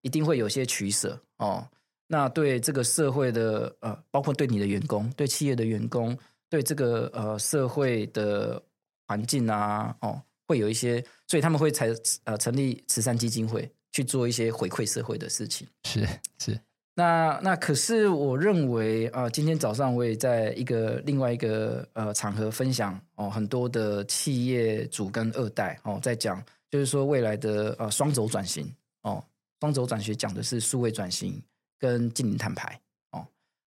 [0.06, 1.68] 一定会有些取舍哦。
[2.06, 6.15] 那对这个社会的呃，包括对你的员工、对企业的员工、
[6.48, 8.62] 对这个呃社会的
[9.08, 11.89] 环境啊，哦，会有一些，所以他们会才
[12.26, 15.68] 呃成立慈善基金会去做一些回馈社会的事情。
[15.86, 16.60] 是是，
[16.94, 26.39] 那那可是我认为啊、呃，今天早上我也在一个另外一个呃场合分享哦，很多的企业主跟二代哦在讲，
[26.70, 29.24] 就是说未来的呃双轴转型哦，
[29.60, 31.41] 双轴转学讲的是数位转型。
[31.78, 32.80] 跟净零碳排
[33.12, 33.28] 哦，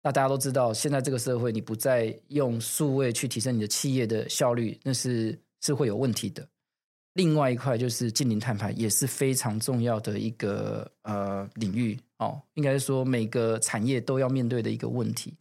[0.03, 6.45] 那大家都知道，现在这个社会，你不再用数位去提升你的企业的效率，那是是会有问题的。
[7.13, 15.33] 另外一块就是净零碳排，也是非常重要的一个呃领域哦，应该是说每个产业都要面对的一个问题。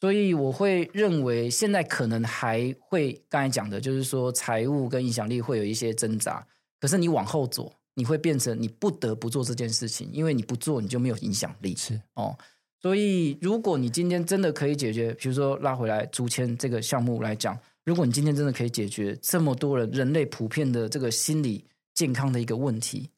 [0.00, 6.44] 所以我会认为，现在可能还会刚才讲的，就是说财务跟影响力会有一些挣扎，
[6.80, 7.72] 可是你往后走。
[7.94, 11.76] 你会变成你不得不做这件事情，因为你不做你就没有影响力。
[11.76, 12.36] 是哦，
[12.80, 23.10] 所以如果你今天真的可以解决，比如说拉回来竹签这个项目来讲，如果你今天真的可以解决这么多人人类普遍的这个心理健康的一个问题，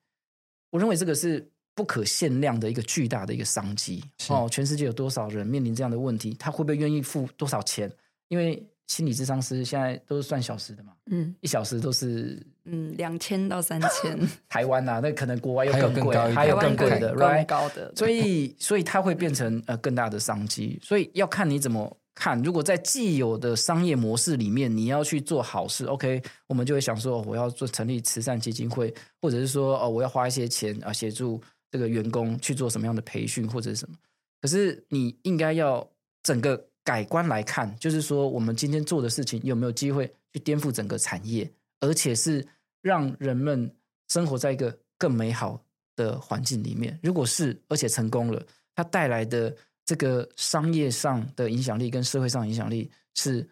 [0.70, 4.02] 我认为这个是不可限量的一个巨大的一个商机。
[4.28, 6.34] 哦，全世界有多少人面临这样的问题？
[6.38, 7.90] 他会不会愿意付多少钱？
[8.28, 14.18] 因为心理智商师现在都是算小时的嘛，嗯，一小时都是嗯两千到三千，
[14.48, 17.46] 台湾啊，那可能国外又更贵，还有更贵的，right？
[17.46, 22.40] 高的，所以所以它会变成呃更大的商机，所以要看你怎么看。
[22.42, 28.92] 如果在既有的商业模式里面，你要去做好事，OK，我们就会想说我要做成立慈善基金会，
[29.22, 33.96] 或者是说哦我要花一些钱啊协助这个员工去做什么样的培训或者是什么。
[34.42, 35.88] 可是你应该要
[36.22, 36.68] 整个。
[36.84, 42.46] 改观来看，就是说，我们今天做的事情有没有机会去颠覆整个产业，而且是
[42.82, 43.74] 让人们
[44.08, 45.58] 生活在一个更美好
[45.96, 46.96] 的环境里面。
[47.02, 53.48] 如果是，而且成功了，它带来的这个商业上的影响力跟社会上影响力是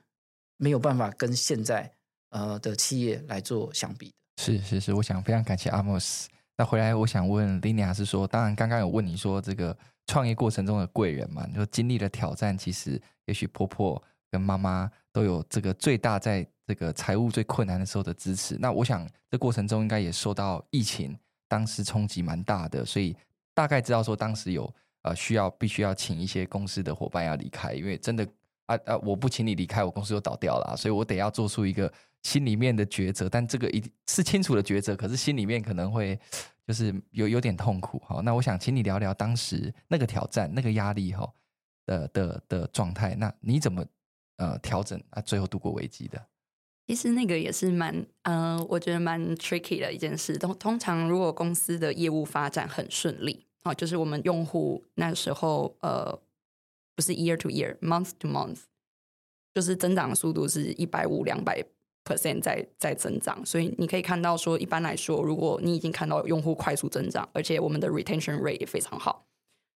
[0.59, 1.90] 没有办法跟现在
[2.31, 4.12] 呃的企业来做相比的。
[4.42, 6.29] 是是是，我想非常感谢阿莫斯。
[6.59, 9.75] 那回来，我想问 Lina 是说，当然刚刚有问你说这个。
[10.09, 18.56] 创业过程中的贵人嘛，你说经历了挑战，其实也许婆婆跟妈妈都有这个最大在这个财务最困难的时候的支持。
[18.58, 21.16] 那我想这过程中应该也受到疫情
[21.48, 23.14] 当时冲击蛮大的，所以
[23.54, 28.26] 大概知道说当时有呃需要必须要请一些公司的伙伴要离开，因为真的
[28.66, 33.28] 啊啊我不请你离开，我公司就倒掉了，所以我得要做出一个心里面的抉择。
[33.28, 36.18] 但这个一是清楚的抉择，可是心里面可能会
[36.66, 38.22] 就是有有点痛苦哈。
[38.22, 41.30] 那我想请你聊聊当时那个挑战、那个压力哈
[41.87, 43.14] 的的的状态。
[43.14, 43.85] 那你怎么
[44.37, 45.21] 呃调整啊？
[45.23, 46.27] 最后度过危机的？
[46.87, 50.37] 其实那个也是蛮呃，我觉得蛮 tricky 的一件事。
[50.37, 56.21] 通通常如果公司的业务发展很顺利啊，就是我们用户那时候呃
[56.95, 58.62] 不是 year to year，month to month，
[59.55, 61.64] 就是增长速度是一百五两百。
[62.05, 69.25] percent 在在增长，所以你可以看到说，一般来说，如果你已经看到用户快速增长，而且我们的 retention rate 也非常好，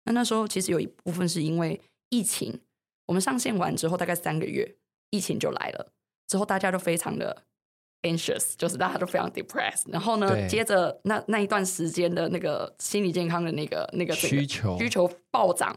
[0.05, 1.79] 那那时候其实有一部分是因为
[2.15, 2.61] 疫情，
[3.07, 4.77] 我们上线完之后大概三个月，
[5.11, 5.93] 疫情就来了，
[6.29, 7.43] 之后大家都非常的
[8.03, 15.77] anxious，就是大家都非常 depressed，然后呢，接着那那一段时间的那个心理健康的那个那个需求需求暴涨，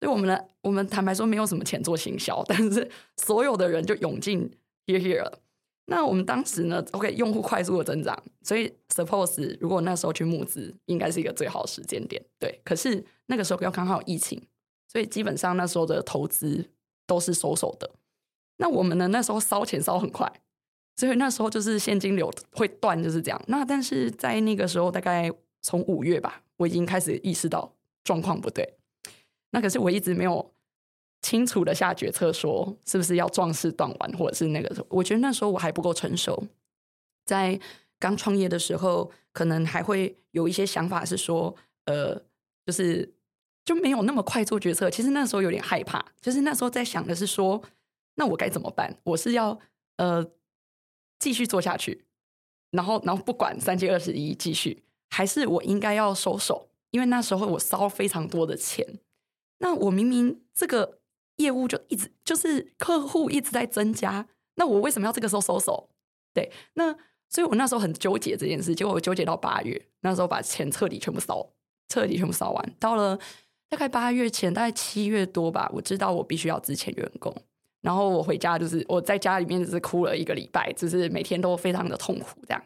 [0.00, 4.50] 所以我们呢，我们坦白说没有什么钱做行销， 但是所有的人就涌进
[4.86, 5.40] here here 了。
[5.90, 12.22] 那我们当时呢？OK，用户快速的增长，所以 suppose 如果那时候去募资，应该是一个最好的时间点。
[12.38, 14.38] 对，可是那个时候要刚好疫情，
[14.88, 16.68] 所以基本上那时候的投资
[17.06, 17.88] 都是收手的。
[18.56, 19.06] 那我们呢？
[19.08, 20.28] 那时候烧钱烧很快，
[20.96, 23.40] 所以那时候就是现金流会断，就是这样。
[23.46, 25.30] 那但是在那个时候，大概
[25.62, 27.72] 从五月吧，我已经开始意识到
[28.02, 28.74] 状况不对。
[29.50, 30.50] 那可是我一直没有。
[31.20, 36.44] 清楚的下决策，说是不是要壮士断腕，或者是那个时候，我觉得那时候我还不够成熟，
[37.26, 37.58] 在
[37.98, 41.52] 刚创业的时候，可能还会有一些想法，是说，
[41.86, 42.14] 呃，
[42.64, 43.12] 就是
[43.68, 44.88] 就没有那么快做决策。
[44.88, 47.62] 其实那时候有点害怕，就是那时候在想的是说，
[48.14, 48.96] 那我该怎么办？
[49.04, 49.58] 我是要
[49.98, 50.24] 呃
[51.18, 52.06] 继续做下去，
[52.70, 56.70] 然后然后不管三七二十一继续，还是我应该要收手？
[56.92, 58.98] 因为那时候我烧非常多的钱，
[59.58, 60.96] 那我明明这个。
[61.38, 64.26] 业务就一直就是客户一直在增加，
[64.56, 65.88] 那我为什么要这个时候收手？
[66.34, 66.92] 对，那
[67.28, 71.48] 所以我那时候很纠结这件事，结果我纠结到八月，那时候把钱彻底全部烧，
[71.88, 72.74] 彻底全部烧完。
[72.80, 73.16] 到了
[73.68, 77.34] 大概八月前，大概七月多吧，我知道我必须要资遣员工，
[77.82, 82.62] 然后我回家就是我在家里面就是哭了一个礼拜，就是每天都非常的痛苦这样。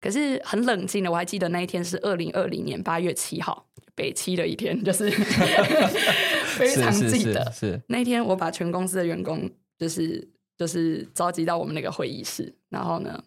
[0.00, 5.10] 可是很冷静的，我还记得那一天是二零二零年八月七号，北七的一天，就是
[6.56, 7.50] 非常记得。
[7.52, 13.22] 是，那一天，我把全公司的员工就是就是召集到我们那个会议室，然后呢，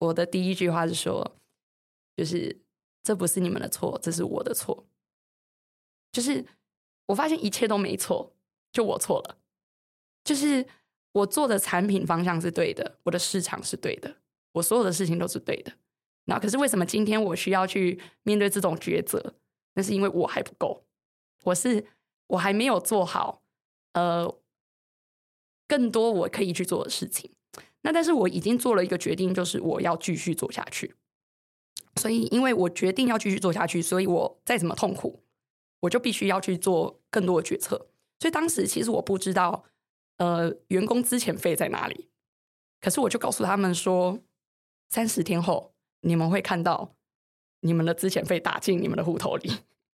[0.00, 1.36] 我的第一句话是说，
[2.16, 2.60] 就是
[3.04, 4.84] 这不是你们的错，这是我的错。
[6.12, 6.44] 就是
[7.06, 8.32] 我发现一切都没错，
[8.72, 9.38] 就我错了。
[10.24, 10.66] 就是
[11.12, 14.16] 我做的产品方向是对的，我的市场是对的。
[14.52, 15.72] 我所有的事情都是对的，
[16.24, 19.34] 那可是为什么今天我需要去面对这种抉择？
[19.74, 20.84] 那是因为我还不够，
[21.44, 21.86] 我是
[22.26, 23.42] 我还没有做好，
[23.92, 24.36] 呃，
[25.68, 27.30] 更多我可以去做的事情。
[27.82, 30.96] 那但是我已经做了一个决定，就是我要继续做下去。
[31.96, 35.22] 所以，因为我决定要继续做下去，所以我再怎么痛苦，
[35.80, 37.88] 我就必须要去做更多的决策。
[38.18, 39.64] 所以当时其实我不知道，
[40.18, 42.08] 呃，员工资遣费在哪里，
[42.80, 44.20] 可是我就告诉他们说。
[44.92, 46.96] 三十天后，你们会看到
[47.60, 49.48] 你们的资遣费打进你们的户头里，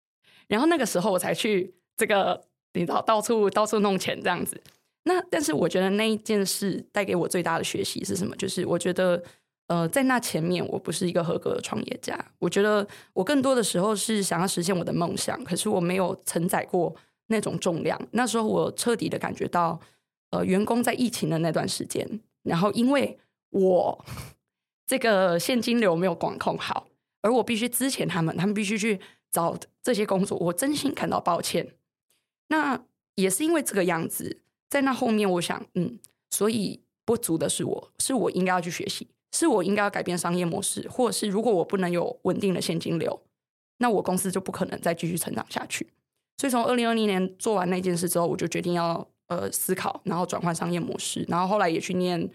[0.47, 4.63] 然后那个时候我才去这个，你知道到处到处弄钱这样子。
[5.03, 8.37] 那但是我觉得那一件事带给我最大的学习是什么？
[8.37, 9.21] 就是我觉得，
[9.67, 12.19] 呃，在那前面我不是一个合格的创业家。
[12.39, 16.95] 我觉得我更多的时候是想要实现我的梦想，可是我没有承载过
[17.27, 18.01] 那种重量。
[18.13, 19.81] 那时候我彻底的感觉到，
[20.31, 23.19] 呃，员工在疫情的那段时间，然后因为
[23.51, 24.05] 我。
[24.87, 26.87] 这个现金流没有管控好，
[27.23, 29.01] 而我必须支持他们，他们必须去
[29.31, 31.67] 找这些工作，我真心感到抱歉。
[32.49, 32.79] 那
[33.15, 35.99] 也是因为这个样子，在那后面，我想，嗯，
[36.31, 43.21] 所以不足的是我，是我应该要去学习，是我应该要改变商业模式，或者是如果我不能有稳定的现金流，
[43.79, 45.87] 那我公司就不可能再继续成长下去。
[46.39, 52.31] 所以从二零二零年做完那件事之后，我就决定要呃思考，然后转换商业模式，然后后来也去念。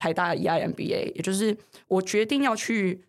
[0.00, 1.56] 台大 EIMBA，也就是
[1.88, 3.06] 我决定要去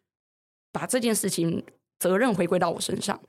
[0.71, 1.61] 把这件事情
[1.99, 3.19] 责任回归到我身上。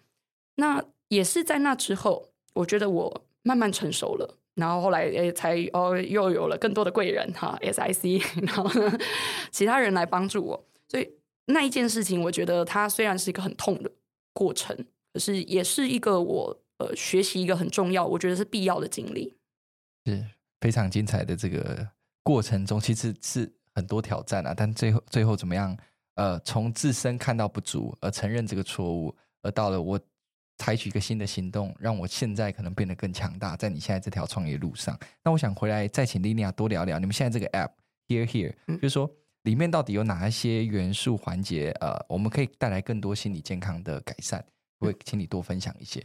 [0.55, 8.99] 那也是在那之后，我觉得我慢慢成熟了，然后后来诶才哦又有了更多的贵人哈 SIC，然后呢
[9.53, 10.67] 其他人来帮助我。
[10.89, 11.09] 所以
[11.47, 13.91] 那一件事情，我觉得它虽然是一个很痛的
[14.33, 14.77] 过程，
[15.13, 19.37] 可是也是一个我呃学习一个很重要，我觉得是必要的经历，
[20.05, 20.25] 是
[20.61, 21.89] 非常精彩的这个。
[22.27, 25.79] 过程中其实是很多挑战啊，但最后最后怎么样？
[26.17, 30.01] 呃，从自身看到不足而承认这个错误，而到了我
[30.59, 34.99] 采取一个新的行动，让我现在可能变得更强大，在你现在这条创业路上。
[35.23, 37.71] 那我想回来再请莉莉亚多聊聊你们现在这个 app
[38.09, 39.11] Here Here，就是说
[39.43, 41.71] 里面到底有哪一些元素环节？
[41.81, 44.45] 呃，我们可以带来更多心理健康的改善，
[44.81, 46.05] 会请你多分享一些。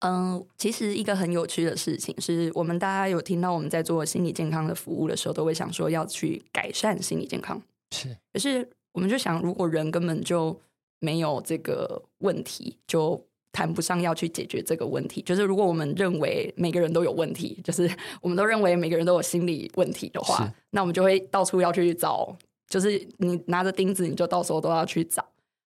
[0.00, 7.60] 嗯，其实一个很有趣的事情是，我们大家有听到我们在做心理健康的服务的时候，都会想说要去改善心理健康。
[7.90, 10.58] 是，可是我们就想，如果人根本就
[11.00, 15.22] 没有这个问题，就谈不上要去解决这个问题。
[15.22, 17.90] 就是如果我们认为每个人都有问题，就是
[18.20, 22.36] 我们都认为每个人都有心理问题的话，那我们就会到处要去找，
[22.68, 25.24] 就是你拿着钉子，你就到时候都要去找。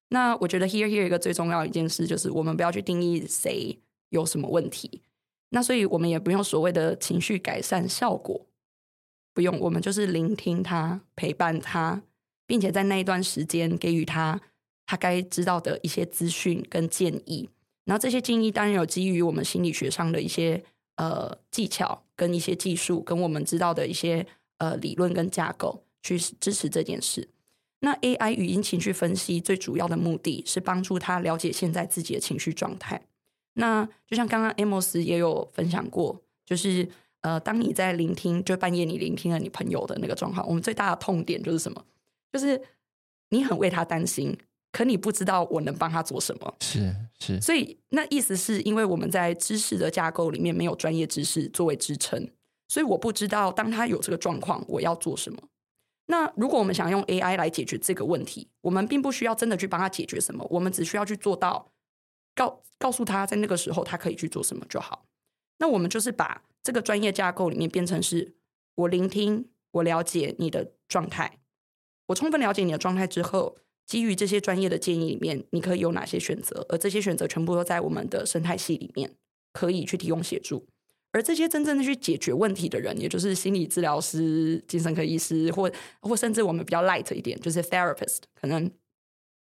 [0.09, 3.79] 那我觉得 here here 一个最重要一件事，就是我们不要去定义谁。
[4.09, 5.01] 有什么问题？
[5.49, 8.45] 那所以我们也不用所谓的情绪改善效果，
[9.33, 12.01] 不用，我们就是聆听他，陪伴他，
[12.45, 14.39] 并且在那一段时间给予他
[14.85, 17.49] 他该知道的一些资讯跟建议。
[17.85, 20.63] 然后这些建议当然有基于我们心理学上的一些
[20.97, 24.25] 呃技巧跟一些技术，跟我们知道的一些
[24.57, 27.29] 呃理论跟架构去支持这件事。
[27.81, 32.99] 那 AI 语音情绪分析最主要的目的是帮助他了解现在自己的情绪状态。
[33.53, 36.87] 那就像刚刚 Amos 也有分享过，就是
[37.21, 41.85] 呃，当你在聆听，就半夜你聆听了你朋友的那个状况，我们最大的痛点就是什么？
[42.33, 42.59] 就是
[43.29, 44.35] 你很为他担心，
[44.75, 46.53] 可你不知道我能帮他做什么。
[46.59, 52.29] 是是，所以那意思是因为我们在知识的架构里面没有专业知识作为支撑，
[52.67, 55.41] 所以我不知道当他有这个状况，我要做什么。
[56.07, 61.71] 那如果我们想用 AI 来解决这个问题，我们并不需要真的去帮他解决什么，我们只需要去做到。
[62.35, 65.05] 告告诉他在那个时候他可以去做什么就好。
[65.57, 68.35] 那我们就是把这个专业架构里面变成是：
[68.75, 71.39] 我聆听，我了解你的状态，
[72.07, 73.55] 我充分了解你的状态之后，
[73.85, 76.65] 基于这些专业的建议里面，你可以有哪些选择？
[76.69, 79.11] 而这些选择全部都在我们的生态系里面，
[79.53, 80.65] 可以去提供协助。
[81.11, 85.71] 而这些真正的去解决问题的人，也就是心理治疗师、精神科医师，或
[86.01, 88.69] 或甚至我们比较 light 一点，就是 therapist，可能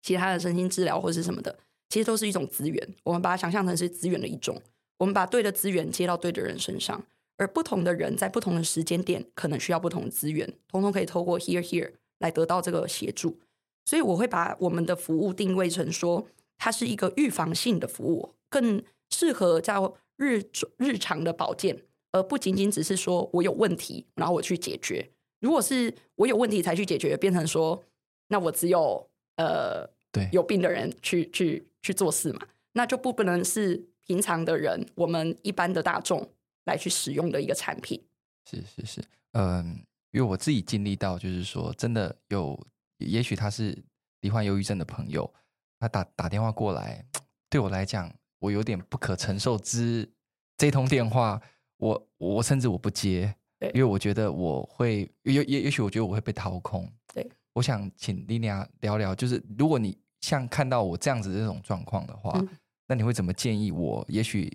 [0.04, 1.58] 其他的身心治疗或是什么的。
[1.90, 4.62] 其实都是一种资源，我们把它想象成是资源的一种。
[4.98, 7.06] 我们把对的资源接到对的人身上，
[7.38, 13.40] 而不同的人在不同的时间点可能需要不同的资源，通通可以透过 Here Here 来得到这个协助。
[13.86, 16.28] 所以我会把我们的服务定位成说，
[16.58, 20.44] 它是一个预防性的服务，更适合叫日
[20.78, 25.10] 日常的保健，而不仅仅只是说我有问题，然后我去解决。
[25.40, 27.82] 如果是我有问题才去解决，变成说
[28.28, 29.08] 那我只有
[29.38, 31.66] 呃对有病的人去去。
[31.86, 32.40] 去做事嘛，
[32.74, 36.28] 那就不不能是平常的人，我们一般的大众
[36.66, 38.02] 来去使用的一个产品。
[38.50, 42.60] 是是是，嗯，因为我自己经历到，就是说，真的有，
[42.98, 43.78] 也许他是
[44.22, 45.32] 罹患忧郁症的朋友，
[45.80, 47.06] 他打打电话过来，
[47.50, 50.10] 对我来讲，我有点不可承受之
[50.58, 51.42] 这通电话，
[51.78, 53.36] 我我甚至我不接，
[53.74, 56.92] 因为我觉得我会，也也也许我觉得我会被掏空。
[57.14, 59.98] 对，我想请 Linia 聊聊，就是如果你。
[60.22, 62.50] 像看到我这样子这种状况的话，嗯，
[62.88, 64.04] 那你会怎么建议我？
[64.10, 64.52] 也许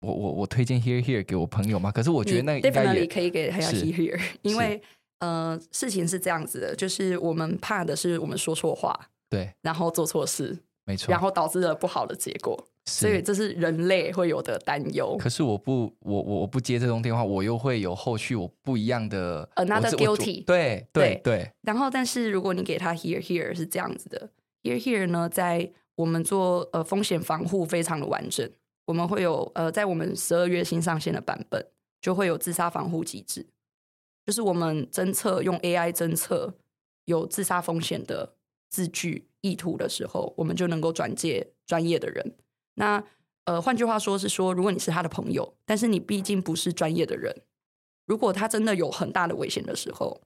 [0.00, 1.92] 我我我推荐 Here Here 给我朋友吗？
[1.92, 4.82] 可是我觉得那应该也可以给他 Here Here，因为
[5.18, 15.16] 呃，事情是这样子的，就是我们怕的是我们说错话，对，然后做错事，没错，然后导致了不好的结果，所以这是人类会有的担忧。
[15.18, 21.50] 可是我不，我我我不接这通电话，我又会有后续我不一样的 another guilty，对对对。
[21.62, 24.30] 然后，但是如果你给他 Here Here 是这样子的。
[24.62, 28.50] Here Here 呢，在我们做呃风险防护非常的完整。
[28.84, 31.64] 我们会有呃，在我们十二月新上线的版本，
[32.00, 33.44] 就会有自杀防护机制，
[34.26, 36.52] 就是我们侦测用 AI 侦测
[37.04, 38.34] 有自杀风险的
[38.68, 42.34] 字句意图的时候，我们就能够转介专业的人。
[42.74, 43.02] 那
[43.44, 47.42] 呃，换句话说是说，如果你是他的朋友，但是你毕竟不是专业的人，
[48.04, 50.20] 如果他真的有很大的危险的时候，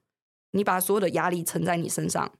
[0.52, 2.32] 你把所有的压力承在你身上。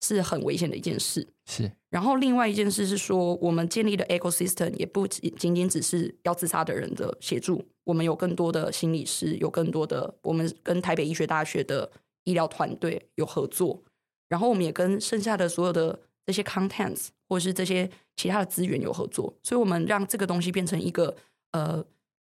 [0.00, 1.26] 是很危险的一件事。
[1.46, 11.90] 是，然后另外一件事是说，我们建立的 ecosystem 也不仅仅只是要自杀的人的协助，我们有更多的心理师，有更多的我们跟台北医学大学的
[12.24, 13.82] 医疗团队有合作，
[14.28, 21.16] 然后我们也跟剩下的所有的这些 contents 或是这些其他的资源有合作，所以我们让这个东西变成一个
[21.52, 21.82] 呃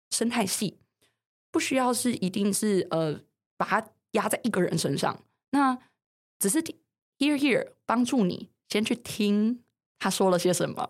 [0.09, 0.79] 生态系，
[1.51, 3.19] 不需要是一定是呃
[3.55, 5.77] 把它压在一个人身上，那
[6.39, 6.63] 只是。
[7.21, 9.59] Here Here 帮助你先去听
[9.99, 10.89] 他说了些什么，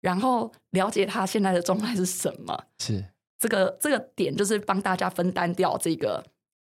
[0.00, 2.64] 然后了解他现在的状态是什么。
[2.78, 3.04] 是
[3.38, 6.24] 这个这个点，就是帮大家分担掉这个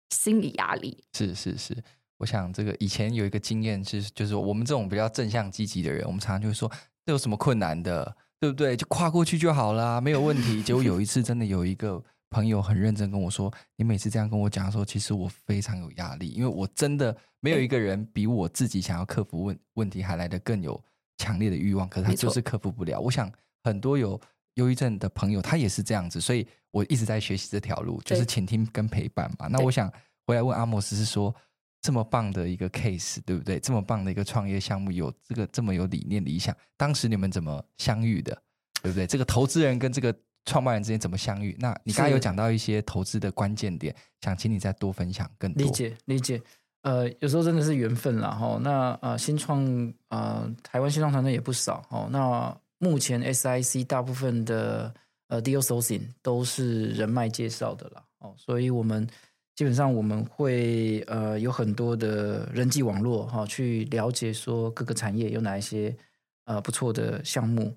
[0.10, 1.04] 心理压力。
[1.16, 1.78] 是是是，
[2.18, 6.68] 我想这个以前有一个经验是，就是我们这种比较正向积极的人，我们常常就会说，
[7.06, 8.76] 这有什么困难的，对不对？
[8.76, 10.64] 就跨过去就好了，没有问题。
[10.64, 20.82] 结果有一次真的有一个朋友很认真跟我说，你每次这样跟我讲的时候，其实我非常有压力，因为我真的没有一个人比我自己想要克服问问题还来得更有
[21.18, 23.00] 强烈的欲望，可是他就是克服不了。
[23.00, 23.32] 我想
[23.64, 24.20] 很多有
[24.56, 29.48] 忧郁症的朋友，他也是这样子，所以我一直在学习这条路，就是倾听跟陪伴嘛。
[29.48, 29.92] 那我想
[30.26, 31.34] 回来问阿莫斯是说，
[31.82, 33.60] 这么棒的一个 case，对不对？
[33.60, 38.42] 这么棒的一个创业项目，有这个这么有理念理想，当时你们怎么相遇的？
[38.82, 39.08] 对不对？
[39.08, 40.16] 这个投资人跟这个
[40.46, 41.56] 创办人之间怎么相遇？
[41.60, 45.64] 那你刚才有讲到一些投资的关键点，想请你再多分享更多。
[45.64, 46.42] 理解理解，
[46.84, 48.60] 呃，有时候真的是缘分啦哈。
[48.62, 49.64] 那呃，新创
[50.10, 52.08] 呃，台湾新创团队也不少哦。
[52.12, 54.94] 那目前 SIC 大部分的
[55.30, 59.08] 呃 deal sourcing 都是人脉介绍的啦哦，所以我们
[59.56, 65.96] 基本上我们会呃有很多的人际网络哈，去了解说各个产业有哪一些
[66.44, 67.76] 呃不错的项目。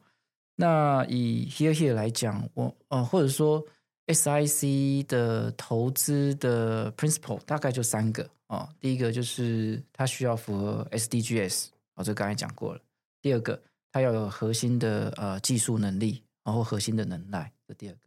[0.60, 3.64] 那以 Here Here 来讲，我呃或者说
[4.08, 8.68] SIC 的投资的 principle 大概就三个啊、哦。
[8.80, 12.80] 第一个就是它需要符合 SDGs，哦，这刚才讲过了。
[13.22, 18.00] 第二个，它要有核心的呃技术能力，然后核心的能耐，这第二个。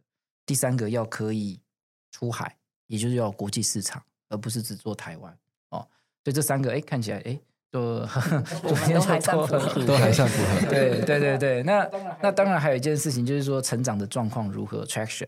[0.44, 1.58] 第三个要可以
[2.10, 2.54] 出海，
[2.86, 5.32] 也就是要国际市场，而不是只做台湾
[5.70, 5.78] 哦。
[6.22, 7.40] 所以这三个哎看起来哎。
[7.72, 8.00] 就
[8.62, 10.68] 都还算符合，都还算符合。
[10.68, 11.88] 对对对对，那
[12.20, 15.26] 那当然还有一件事情，就是说成长的状况如何，traction。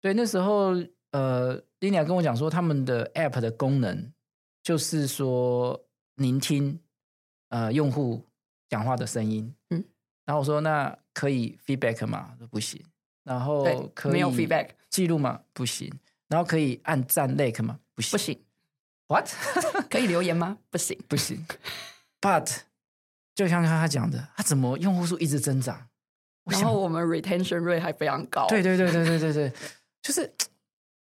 [0.00, 0.76] 所以那时候，
[1.10, 4.12] 呃，Linia 跟我讲说，他们的 app 的功能
[4.62, 5.78] 就是说
[6.14, 6.78] 聆听
[7.48, 8.24] 呃用户
[8.68, 9.52] 讲话的声音。
[9.70, 9.84] 嗯，
[10.24, 12.32] 然后我说那可以 feedback 吗？
[12.48, 12.80] 不行。
[13.24, 15.40] 然后可以没有 feedback 记录吗？
[15.52, 15.92] 不行。
[16.28, 17.80] 然后可以按赞 like 吗？
[17.96, 18.12] 不行。
[18.12, 18.38] 不行。
[19.10, 19.28] What？
[19.90, 20.58] 可以留言吗？
[20.70, 21.44] 不行，不行。
[22.20, 22.58] But
[23.34, 25.88] 就像他讲的，他怎么用户数一直增长？
[26.44, 28.46] 然后我们 retention rate 还非常高。
[28.46, 29.52] 对对对对对对对，
[30.00, 30.32] 就是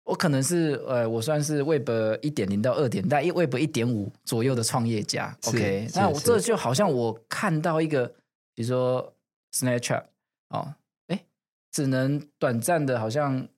[0.04, 1.90] 我可能是呃，我算是 Web
[2.22, 5.36] 一点零到二点，但 Web 一点五左右的创业家。
[5.46, 8.06] OK，那我这就好像我看到一个，
[8.54, 9.12] 比如说
[9.52, 10.04] Snapchat
[10.50, 10.72] 哦，
[11.08, 11.24] 哎，
[11.72, 13.48] 只能短暂的，好像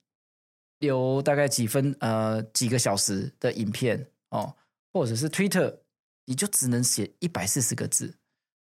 [0.79, 4.07] 有大概几分呃几个小时的影片。
[4.31, 4.57] 哦，
[4.93, 5.77] 或者是 Twitter，
[6.25, 8.15] 你就只能写一百四十个字。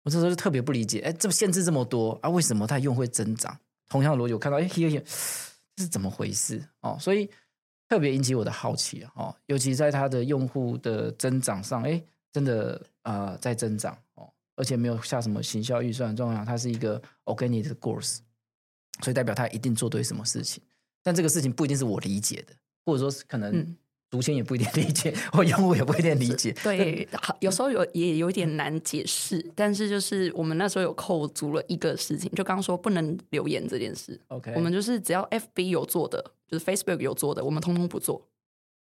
[0.05, 2.31] 我这时候就特别不理解，哎，这么限制这么多啊？
[2.31, 3.59] 为什么它用会增长？
[3.89, 6.63] 同样的逻辑，我看到，哎，这是怎么回事？
[6.81, 7.29] 哦，所以
[7.89, 12.03] 特别引起我的好奇哦，尤其在它的用户的增长上，哎，
[12.33, 18.19] 真的啊、呃，在增长哦，而且没有下什么行销预算，重要，它是一个 organic growth，
[19.03, 20.63] 所以代表它一定做对什么事情。
[21.03, 22.55] 但这个事情不一定是我理解的，
[22.87, 23.77] 或者说是可能。
[24.09, 26.51] 嗯读者也不一定理解，或用户也不一定理解。
[26.63, 29.45] 对，好，有时候有也有点难解释。
[29.55, 34.19] 但是就是我们那时候有扣足了一个事情，就刚刚说不能留言这件事。
[34.29, 38.27] OK，我们就是只要 FB 有做的，就是 Facebook 有做的，我们通通不做。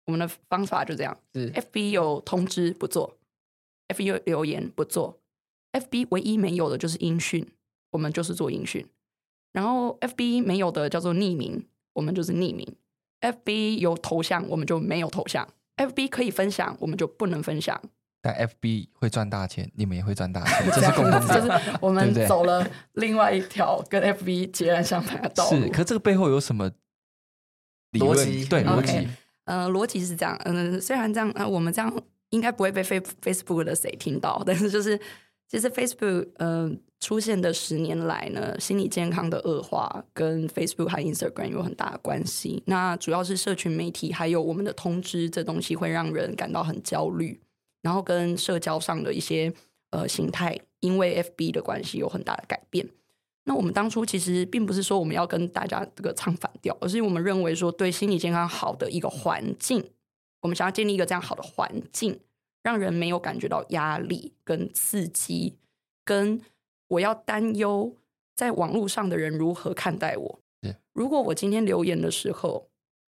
[0.05, 3.17] 我们的方法就这样：是 FB 有通知不做
[3.87, 5.21] ，FB 有留言不做
[5.71, 7.47] ，FB 唯一没有的就是音讯，
[7.91, 8.85] 我们就是做音讯。
[9.53, 12.75] 然后 FB 没有的叫做匿名，我们就是匿名。
[13.23, 15.47] FB 有头像，我们就没有头像
[15.77, 17.81] ；FB 可以分享，我们就不能分享。
[18.21, 21.27] 但 FB 会赚大钱，你们也会赚大钱， 这是共同点。
[21.27, 25.57] 就是我们走了另外一条跟 FB 截然相反的道路。
[25.57, 26.69] 是，可这个背后有什么
[27.93, 28.45] 逻辑？
[28.45, 28.91] 对，逻辑。
[28.91, 29.07] Okay.
[29.45, 30.37] 呃，逻辑是这样。
[30.45, 31.93] 嗯、呃，虽然这样，呃，我们这样
[32.29, 34.99] 应该不会被 Face Facebook 的谁听到，但是就是。
[35.53, 36.67] 其实 Facebook 呃
[36.99, 42.63] 出现的十年来呢，心理健康的恶化跟 Facebook 和 Instagram 有很大的关系。
[42.65, 47.39] 那主要是社群媒体还有我们的通知这东西会让人感到很焦虑，
[47.83, 49.53] 然后跟社交上的一些
[49.91, 52.89] 呃形态，因为 FB 的关系有很大的改变。
[53.43, 59.85] 那我们当初其实并不是说我们要跟大家这个唱反调，而是我们认为说对心理健康好的一个环境，
[60.41, 62.19] 我们想要建立一个这样好的环境。
[62.63, 65.57] 让人没有感觉到压力跟刺激，
[66.05, 66.41] 跟
[66.87, 67.95] 我要担忧
[68.35, 70.39] 在网络上的人如何看待我。
[70.93, 72.69] 如果我今天留言的时候，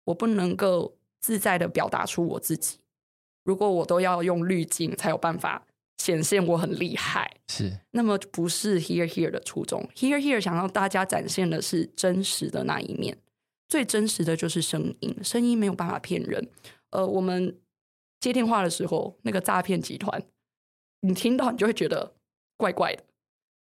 [0.06, 2.80] 我不能够自在的表达出我自己，
[3.44, 5.66] 如果我都要用滤镜才有办法
[5.98, 9.90] 显现我很厉害，是，那么不是 Here Here 的初衷。
[9.96, 13.18] Here Here 想让大家展现的是真实的那一面，
[13.68, 16.48] 最真实的就是声音，声音没有办法骗人。
[16.92, 17.58] 呃，我们。
[18.24, 20.24] 接电话的时候，那个诈骗集团，
[21.02, 22.16] 你听到你就会觉得
[22.56, 23.04] 怪怪的，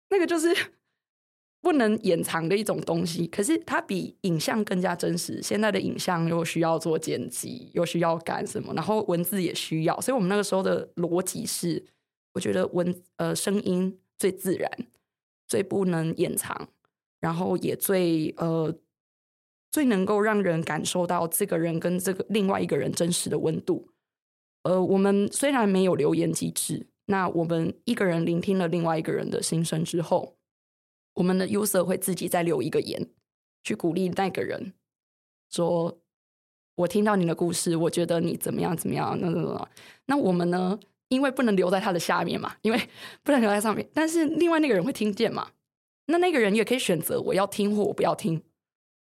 [0.09, 0.55] 那个就是
[1.59, 3.27] 不能掩藏的一种东西。
[3.27, 5.41] 可是它比影像更加真实。
[5.43, 9.99] 现在的影像又需要做剪辑，又需要干什么，然后文字也需要。
[9.99, 11.85] 所以我们那个时候的逻辑是，
[12.33, 14.71] 我觉得文呃声音最自然，
[15.45, 16.69] 最不能掩藏，
[17.19, 18.73] 然后也最呃
[19.69, 23.89] 最能够让人感受到这个人跟这个另外一个人真实的温度。
[24.63, 30.35] 呃，我们虽然没有留言机制，那我们一个人聆听了另外一个人的心声之后，
[31.15, 33.09] 我们的 user 会自己再留一个言，
[33.63, 34.73] 去鼓励那个人，
[35.49, 35.99] 说
[36.75, 39.69] ：“我听到你的故事，我觉得你怎么样怎么样。”那那那，
[40.05, 40.79] 那我们呢？
[41.09, 42.89] 因为不能留在他的下面嘛，因为
[43.21, 45.51] 不能留在上面，但是另外那个人会听见嘛？
[46.07, 48.41] 那那个人也可以选择我要听或我不要听。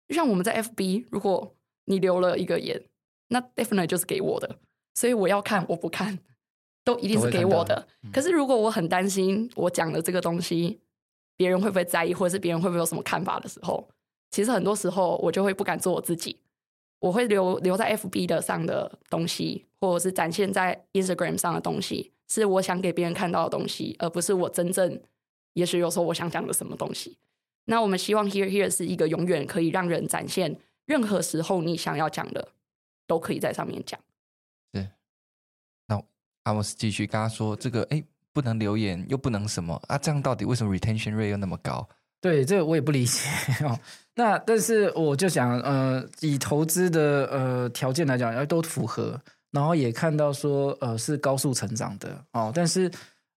[0.09, 2.83] 就像我们在 FB，如果你留了一个言，
[3.29, 4.59] 那 definitely 就是给我的，
[5.01, 6.19] 所以我要看我不看，
[6.85, 7.87] 都一定是给我的。
[8.03, 10.79] 嗯、可是如果我很担心我讲的这个东西，
[11.39, 13.89] 别人会不会在意，或者是别人会不会有什么看法的时候，
[14.31, 16.37] 其实很多时候我就会不敢做我自己。
[16.99, 25.01] 我会留留在 FB 的上的东西，或者是展现在 Instagram 上的东西，是我想给别人看到的东西，而不是我真正，
[25.55, 27.17] 也许有时候我想讲的什么东西。
[27.65, 32.49] 那我们希望 Here Here 是一个永远可以让人展现，任何时候你想要讲的，
[33.07, 33.99] 都可以在上面讲。
[36.45, 39.99] 阿莫斯继续跟他说：“这个哎，不能留言，又不能什么啊？
[39.99, 41.89] 这样到底为什么 retention rate 又那么高？”
[42.21, 43.21] 对，这个我也不理解
[43.65, 43.79] 哦。
[44.15, 49.19] 那但是我就想，呃，以投资的呃条件来讲，要都符合，
[49.51, 52.53] 然后也看到说，呃，是高速成长的哦。
[52.55, 52.91] 但是，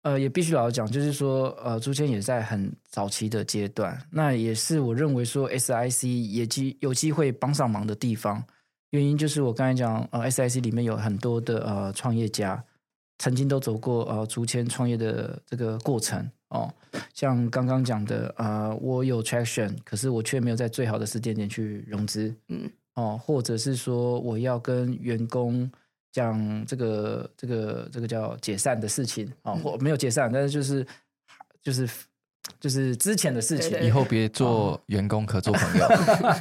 [0.01, 8.43] 呃，也必须老实讲，就是说，呃，竹签也在很早期的阶段，那也是我认为说，SIC 也机有机会帮上忙的地方。
[8.89, 12.61] 原因就是我刚才讲，呃，SIC 里面有很多的呃创业家，
[13.21, 16.27] 曾经都走过呃竹签创业的这个过程。
[16.47, 16.73] 哦，
[17.13, 25.69] 像刚刚讲的，呃，我有 traction，可是我却没有在最好的时间点去融资，嗯，哦，或者是说我要跟员工
[26.11, 30.83] 讲这个这个这个叫解散的事情，哦，或没有解散，但是就是
[31.61, 31.87] 就是。
[32.59, 35.87] 就是之前的事情，以后别做员工，可做朋友。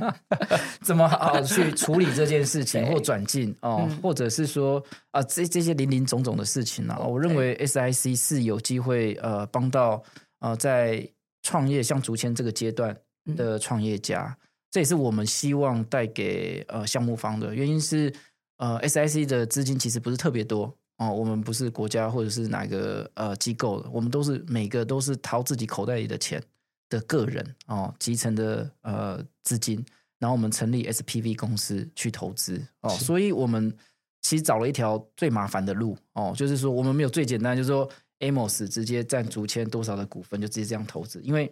[0.83, 6.97] 怎么好好去处理这件事情，或转进哦，或者是说啊，这这些林林总总的事情呢？
[6.99, 10.03] 我认为 SIC 是有机会呃帮到
[10.41, 11.07] 呃在
[11.43, 12.97] 创业像竹签这个阶段
[13.37, 14.37] 的创业家，
[14.71, 18.13] 这也是我们希望带给呃项目方的原因是
[18.57, 20.75] 呃 SIC 的资金其实不是特别多。
[21.01, 26.43] 哦，我们不是国家或者是哪个呃机构的，我们都是每个都是掏自己口袋里的钱
[26.91, 29.83] 的个人哦，集成的呃资金，
[30.19, 33.75] 然后我们成立 SPV 公司去投资哦，所以我们
[34.21, 41.51] 其实找了一条最麻烦的路哦，就是说我们没有最简单，就是说 Amos 直接占竹签多少的股份就直接这样投资，因为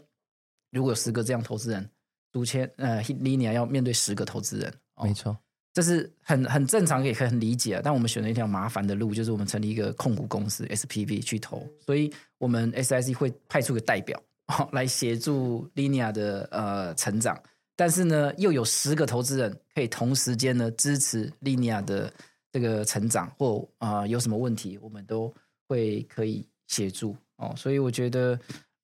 [0.71, 1.89] 如果有十个这样投资人，
[2.31, 5.35] 竹签呃 Linear 要面对十个投资人，哦、没错。
[5.73, 7.81] 这是很很正常，也可以很理解。
[7.85, 14.21] 但我们选了一条麻烦的路，就是我们成立一个控股公司 SPV 去投，所以我们 SIC 会派出个代表
[14.73, 17.41] 来协助 Linea 的呃成长。
[17.77, 22.13] 但是呢，又有十个投资人可以同时间呢支持 Linea 的
[22.51, 25.33] 这个成长，或啊、有什么问题，我们都
[25.69, 27.55] 会可以协助哦。
[27.57, 28.37] 所以我觉得，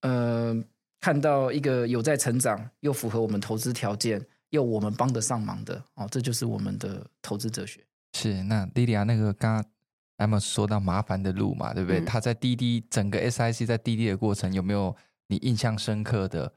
[0.02, 0.54] 呃，
[1.00, 4.24] 看到一个有在成长又符合我们投资条件。
[4.54, 7.80] 有我们帮得上忙的哦，这就是我们的投资哲学。
[8.14, 9.64] 是那莉莉亚那个刚刚
[10.28, 12.00] Amos 说到麻烦的路嘛，对不对？
[12.00, 14.94] 嗯、他在滴滴整个 SIC 在滴滴的过程有没有
[15.26, 16.52] 你印象深刻的？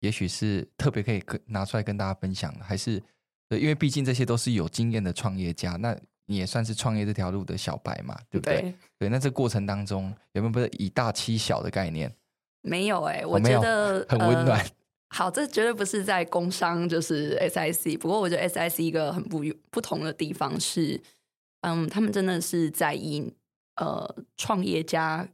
[0.00, 3.02] 也许是特别可以拿出来跟大家分享的，还是
[3.48, 3.58] 对？
[3.58, 5.96] 因为毕竟这些都是有经验的创业家，那
[6.26, 8.60] 你也算是创业这条路的小白嘛，对不对？
[8.60, 12.14] 对，对，那这过程当中有没有不是以大欺小的概念？
[12.62, 14.60] 没有哎、欸，我觉得、哦、很温暖。
[14.60, 14.66] 呃
[15.10, 17.98] 好，这绝对不是在工商，就是 SIC。
[17.98, 21.00] 不过，我觉得 SIC 一个很不不同的地方是，
[21.62, 23.32] 嗯，他们真的是在意
[23.76, 25.26] 呃创业家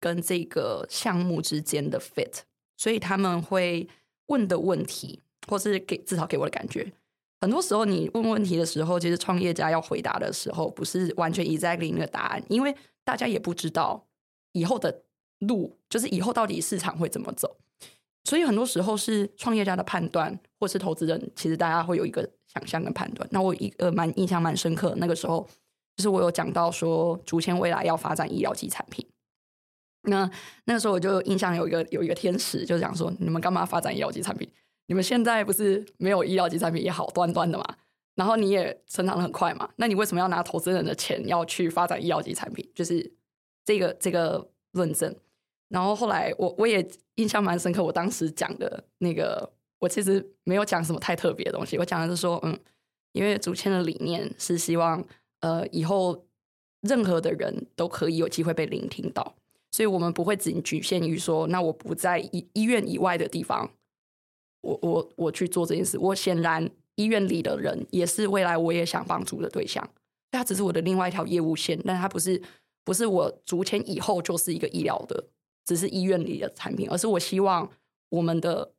[0.00, 2.40] 跟这个项目之间的 fit，
[2.76, 3.88] 所以他们会
[4.26, 6.92] 问的问题，或是给至少给我的感觉，
[7.40, 14.04] 很多时候你问问题的时候，其实创业家要回答的时候，不是完全 exactly 那个答案，因为大家也不知道
[14.52, 15.02] 以后的
[15.38, 17.56] 路，就是以后到底市场会怎么走。
[18.24, 23.28] 所以很多时候是创业家的判断，或是投资人，其实大家会有一个想象跟判断。
[23.30, 25.46] 那我一个蛮印象蛮深刻，那个时候
[25.96, 29.06] 就是我有讲到说，竹签未来要发展医疗级产品。
[30.06, 30.30] 那
[30.64, 34.48] 那个时候我就印象有一个有一个天使，就讲说，你们干嘛发展医疗级产品？
[34.86, 37.64] 你们现在不是没有医疗级产品也好端端的嘛？
[38.14, 39.68] 然后你也成长的很快嘛？
[39.76, 42.66] 那你为什么要拿投资人的钱要去发展医疗级产品？
[42.74, 43.14] 就是
[43.64, 45.14] 这个这个论证。
[45.74, 52.56] 然后后来我我也印象蛮深刻，我当时讲的那个，我其实没有讲什么太特别的东西，我讲的是说，嗯，
[53.10, 55.04] 因为竹签的理念是希望，
[55.40, 56.24] 呃，以后
[56.82, 59.34] 任何的人都可以有机会被聆听到，
[59.72, 63.68] 所以我们不会仅局限于说，那我不在医医院以外的地方，
[64.60, 69.84] 我我我去做这件事，我显然医院里的人也是未来我也想帮助的对象。
[70.30, 72.40] 它只是我的另外一条业务线，但它不是
[72.84, 75.24] 不是我竹签以后就是一个医疗的，
[75.64, 77.70] 只是医院里的产品，而是我希望
[78.08, 78.72] 我们的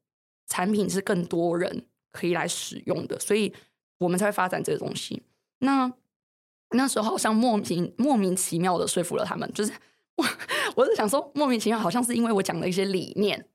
[0.47, 3.53] 产品是更多人可以来使用的，所以
[3.97, 5.23] 我们才会发展这个东西。
[5.59, 5.91] 那
[6.71, 9.71] 那时候好像莫名莫名其妙的说服了他们，就是
[10.15, 10.25] 我
[10.77, 13.47] 我是想说莫名其妙，好像是因为我讲了一些理念，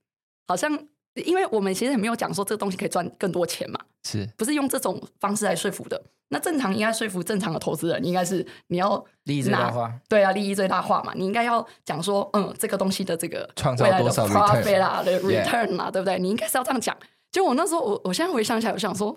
[0.46, 0.88] 好像。
[1.26, 6.02] 因为我们其实也没有讲说这个东西可以赚更多钱嘛，是不是用这种方式来说服的？
[6.28, 11.12] 那正常应该说服正常的投资人，应该是你要利益最大化，对啊，利益最大化嘛。
[11.16, 16.18] 你应该要讲说，嗯，这个东西的这个创造多少 profit 啊的 return 啦，对不对？
[16.18, 16.96] 你应该是要这样讲。
[17.32, 19.16] 就我那时候，我我现在回想起来，我想说，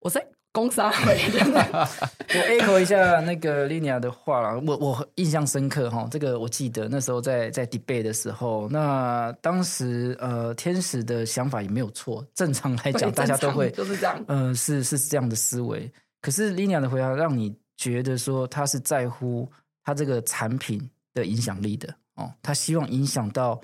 [0.00, 0.26] 我在。
[0.56, 15.92] 公司啊， 我 echo 一下那个 Linia 的话啦，我我印象深刻哈，这个我记得那时候在在 debate 的时候，那当时呃天使的想法也没有错，正常来讲大家都会就是这样，嗯、呃，是是这样的思维。
[16.22, 19.46] 可是 Linia 的回答让你觉得说他是在乎
[19.84, 20.80] 他这个产品
[21.12, 23.60] 的影响力的哦，他希望影响到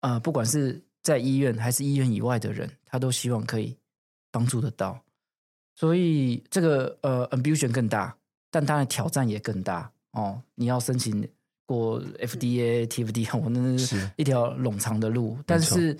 [0.00, 3.76] 呃不管是在医院还是医院以外的人，他都希望可以
[4.30, 4.98] 帮助得到。
[5.74, 8.14] 所以这个呃，ambition 更大，
[8.50, 10.40] 但当然挑战也更大哦。
[10.54, 11.26] 你要申请
[11.64, 15.38] 过 FDA、TFD， 我那是一条冗长的路。
[15.46, 15.98] 但是，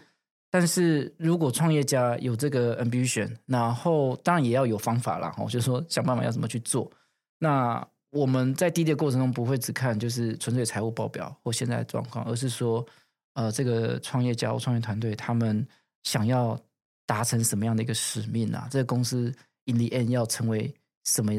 [0.51, 6.91] 但是如果创业家有这个 ambition，然后当然也要有方法啦，哦，就是说想办法要怎么去做。
[7.39, 12.87] 那我们在滴滴的过程中不会只看就是纯粹财务报表或现在的状况，而是说
[13.33, 15.67] 呃，这个创业家或创业团队他们
[16.03, 16.61] 想要
[17.07, 18.69] 达成什么样的一个使命啊？
[18.71, 19.35] 这个公司。
[19.67, 21.33] In the end，要成为什么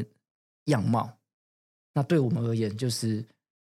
[0.64, 1.18] 样貌？
[1.92, 3.24] 那对我们而言，就是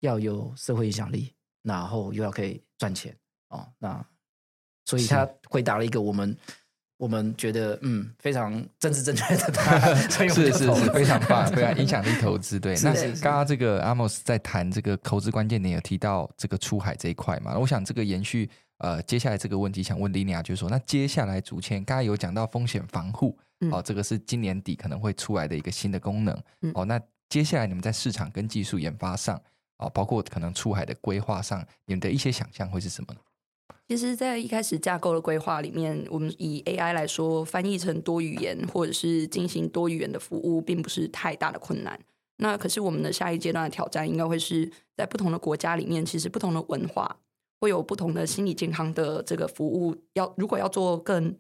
[0.01, 1.33] 要有社会影响力，
[1.63, 3.15] 然后又要可以赚钱
[3.49, 3.67] 哦。
[3.79, 4.05] 那
[4.85, 6.37] 所以他回答了一个我们
[6.97, 12.59] 我们觉得嗯非常政治正确的答案，是是是非常棒， 非常影响力投资。
[12.59, 17.59] 对，那刚刚这个阿莫斯在谈这个投资关键点，有提到这个出海这一块嘛？
[17.59, 23.39] 我想这个延续呃接下来这个问题，想问 Linia，就是说，那接下来竹签刚刚有讲到风险防护。
[23.71, 26.43] 哦，这个是今年底可能会出来的一个新的功能。
[26.61, 27.01] 嗯、哦，那
[27.31, 29.41] 接下来你们在市场跟技术研发上，
[29.79, 33.21] 哦，包括可能出海的规划上，你们的一些想象会是什么呢？
[33.89, 41.99] 其实，在一开始架构的规划里面，我们以 AI 来说，翻译成多语言或者是进行多语言的服务，并不是太大的困难。
[42.39, 47.17] 那可是我们的下一阶段的挑战，应该会是在不同的国家里面，其实不同的文化
[47.61, 49.97] 会有不同的心理健康的这个服务。
[50.15, 51.37] 要如果要做更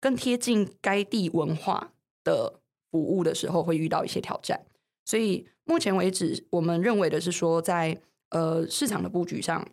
[0.00, 1.92] 更贴近该地文化
[2.24, 2.60] 的
[2.90, 4.64] 服务的时候，会遇到一些挑战。
[5.04, 8.00] 所以目前为止，我们认为的是说在，
[8.30, 9.66] 呃市场的布局上，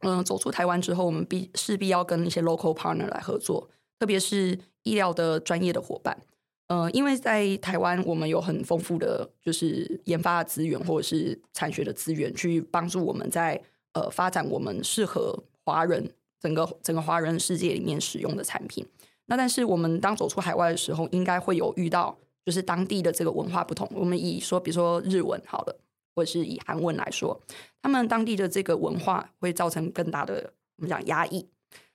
[0.00, 6.16] 嗯、走出台湾之后，我们必势必要跟一些 local partner 来合作，特别是医疗的专业的伙伴。
[6.68, 13.60] 呃，因为在台湾，我们有很丰富的就是研发的资源或者是产学的资源，去帮助我们在
[13.98, 16.08] 呃发展我们适合华人
[16.40, 18.86] 整个整个华人世界里面使用的产品。
[19.26, 23.88] 那但是我们当走出海外的时候，应该会有遇到就是当地的这个文化不同。
[23.92, 25.76] 我们以说，比如说日文好了，
[26.14, 27.38] 或者是以韩文来说，
[27.82, 31.46] 他们当地的这个文化会造成更大的我们讲压抑，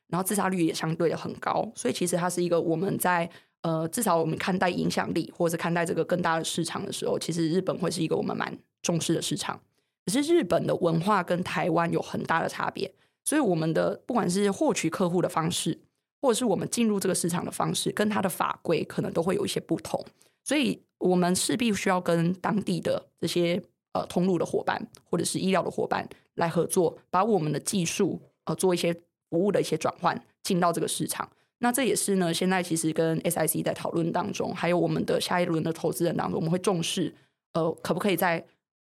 [0.07, 1.71] 然后自杀率也相对的很高。
[1.73, 3.27] 所以其实它是一个我们在
[3.61, 9.59] 呃至少我们看待影响力，或者看待这个更大的市场的时候，其实日本会是一个我们蛮重视的市场。
[10.05, 12.93] 可是日本的文化跟台湾有很大的差别，
[13.23, 15.79] 所以我们的不管是获取客户的方式。
[16.21, 20.01] 或者是我们进入这个市场的方式，跟它的法规可能都会有一些不同，
[20.41, 28.93] 所以我们势必需要跟当地的这些呃通路的伙伴，或者是医疗的伙伴来合作，把我们的技术呃做一些
[29.29, 31.29] 服务的一些转换，进到这个市场。
[31.57, 37.13] 那这也是呢，现在其实跟 SIC 在讨论当中，还有我们的下一轮的投资人当中，我们会重视
[37.51, 38.41] 呃，可不可以在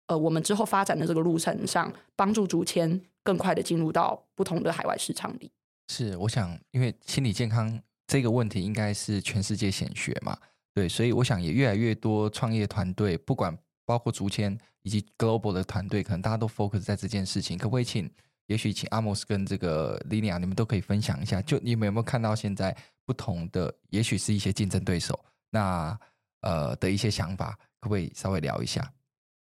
[0.08, 5.52] 呃我们之后发展的这个路程上，帮助竹签更快的进入到不同的海外市场里。
[5.90, 10.38] 是，我想，因为心理健康这个问题应该是全世界显学嘛，
[10.74, 17.58] 对，所以我想也越来越多创业团队，不管包括竹签以及 global 的团队，可能大家都 focus 在这件事情。
[17.58, 18.10] 可不可以请，
[18.48, 25.18] 也许请阿莫斯跟这个 Linia，你们都可以分享一下，就你们有没有看到现在不同的，也许是一些竞争对手，
[25.50, 25.98] 那
[26.42, 28.90] 呃的一些想法，可不可以稍微聊一下？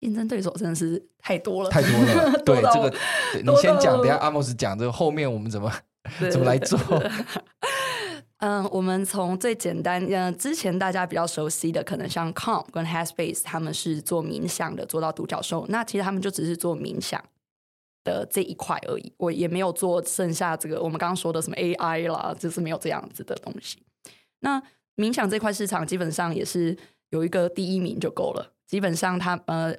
[0.02, 2.40] 竞争对手真的是太多了，太多了。
[2.44, 2.98] 对，到这个
[3.44, 5.72] 你先讲，等下阿莫斯讲这个后面我们怎么。
[6.32, 6.80] 怎么来做？
[8.40, 15.64] 嗯，我们从最简单，嗯，之前大家比较熟悉的，可能像 Calm 跟 Headspace，他们是做冥想的，做到独角兽。
[15.70, 17.24] 那其实他们就只是做冥想
[18.04, 23.78] 的这一块而已，我也没有做剩下这个我们刚刚说的什么 AI 啦，就是没有这样子的东西。
[24.40, 24.60] 那
[24.98, 26.76] 冥想这块市场基本上也是
[27.12, 28.52] 有一个第一名就够了。
[28.68, 29.74] 基本上它呃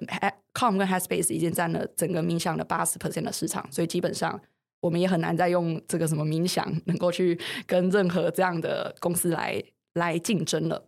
[0.54, 4.40] ，com 跟 Headspace 已经占了整个冥想的八十 percent 的市场，所以基本上
[4.80, 9.62] 我们也很难再用这个什么冥想能够去跟任何这样的公司来
[9.94, 10.86] 来竞争了。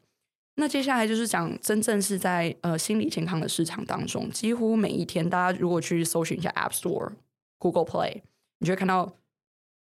[0.56, 7.12] 那接下来就是讲真正是在呃心理健康的市场当中，几乎每一天，大家如果去搜寻一下 App Store、
[7.58, 8.20] Google Play，
[8.58, 9.16] 你就会看到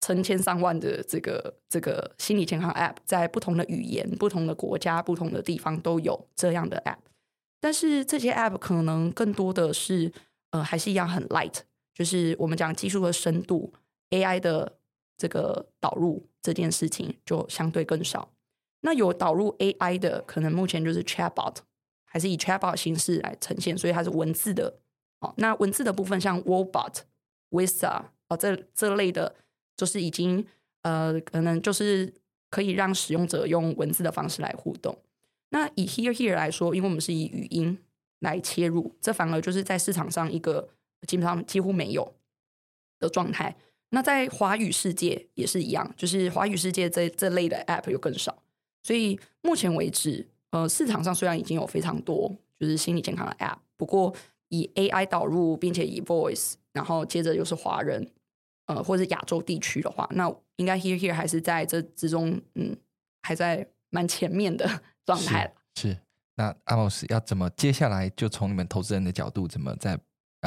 [0.02, 6.98] 成千上万的这个这个心理健康 App，在不同的语言、不同的国家、不同的地方都有这样的 App。
[7.60, 10.12] 但是这些 App 可能更多的是
[10.50, 11.60] 呃还是一样很 light，
[11.94, 13.72] 就是我们讲技术的深度、
[14.10, 14.76] AI 的
[15.16, 18.28] 这个导入这件事情就相对更少。
[18.80, 21.58] 那有导入 AI 的，可能目前就是 Chatbot，
[22.04, 24.80] 还是以 Chatbot 形式来呈现，所以它是文字的。
[25.20, 27.02] 哦，那文字的部分像 Wobot、
[27.50, 29.36] Whisper 哦，这这类的，
[29.76, 30.44] 就是已经
[30.82, 32.12] 呃，可能就是
[32.50, 34.96] 可以让使用者用文字的方式来互动。
[35.50, 37.78] 那以 Here Here 来说，因为我们是以语音
[38.20, 40.68] 来切入，这反而就是在市场上一个
[41.06, 42.14] 基本上几乎没有
[42.98, 43.56] 的状态。
[43.90, 48.42] 那在华语世界也是一样，就是华语世界这这类的 App 又更少。
[48.82, 54.14] 所以目前为止，呃，市场上虽然已经有非常多就是心理健康的 App，不过
[54.48, 58.10] 以 AI 导入，并且以 Voice，然后接着又是华人，
[58.66, 62.76] 呃，或者是亚洲地区的话，那应该 Here Here 还是在这之中，嗯，
[63.22, 64.68] 还在蛮前面的
[65.04, 65.52] 状态。
[65.76, 65.98] 是，是，
[66.36, 70.00] 那阿莫斯要怎么接下来就从你们投资人的角度，怎么在啊、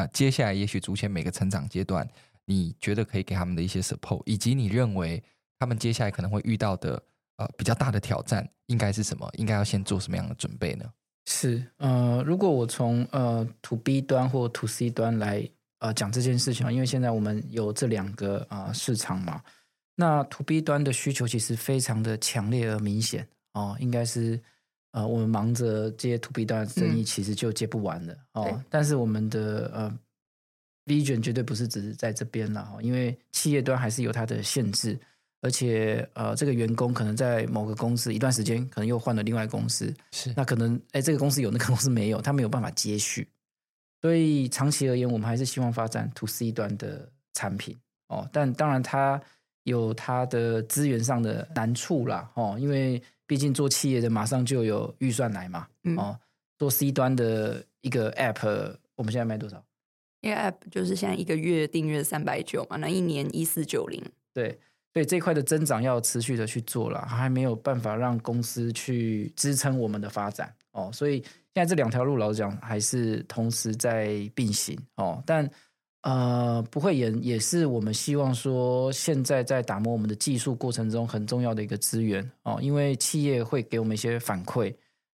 [0.04, 2.08] 呃、接下来也许逐渐每个成长阶段，
[2.46, 5.24] 你觉得可以给他们的一些 support，以及你认为
[5.60, 7.02] 他们接下来可能会遇到的。
[7.38, 9.30] 呃，比较大的挑战应该是什么？
[9.34, 10.86] 应该要先做什么样的准备呢？
[11.26, 15.46] 是呃，如果我从呃 To B 端或 To C 端来
[15.86, 19.42] 呃讲这件事情，因为现在我们有这两个啊、呃、市场嘛，
[19.96, 24.40] 那 To B 端的需求其实非常的强烈而明显哦、呃，应该是
[24.92, 28.64] 呃我们忙着接 To B 端的生意，其实就接不完了、嗯、哦。
[28.70, 30.00] 但是我们的呃
[30.86, 35.00] Vision 绝对不是只是在这边了哦，因为企业端还是有它的限制。
[35.42, 43.28] 而且，呃，这个员工可能在某个公司一段时间，可能又换了另外公司，是那可能，哎，这个公司有，那个公司没有，他没有办法接续。
[44.02, 47.76] 所以长期而言，我们还是希望发展 To C 端的产品
[48.08, 48.30] 哦。
[48.32, 49.22] 但当然，它
[49.64, 56.20] 有它的资源上的难处啦，哦，因为毕竟做企业的马上就有预算来嘛，嗯、哦，
[56.58, 59.64] 做 C 端的一个 App，我们现在卖多少？
[60.22, 64.60] 一个 App 就是现在一个月订阅三百九嘛，那一年一四九零，对。
[64.94, 70.90] 所以这块的增长要持续的去做了，还没有办法让公司去支撑我们的发展哦。
[70.94, 71.22] 所以
[71.56, 75.24] 现在这两条路，老实讲，还是同时在并行哦。
[75.26, 75.50] 但
[76.02, 82.60] 呃，不会也也是我们希望说，现在在打磨我们的技术过程中很重要的一个资源哦。
[82.62, 84.76] 因为企业会给我们一些反馈，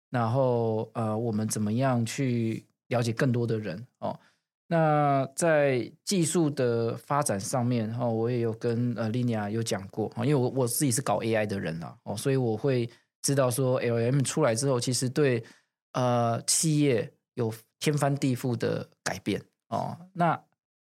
[0.10, 4.18] 然后呃，我们怎么样去了解更多的人哦。
[4.66, 12.90] 那在技术的发展上面，哈，我也有跟呃 l i n a 有讲过，因为我我自己是搞 AI 的人啦，哦，所以我会
[13.22, 15.44] 知道说 LM 出来之后，其实对
[15.92, 19.98] 呃企业有天翻地覆的改变哦。
[20.14, 20.42] 那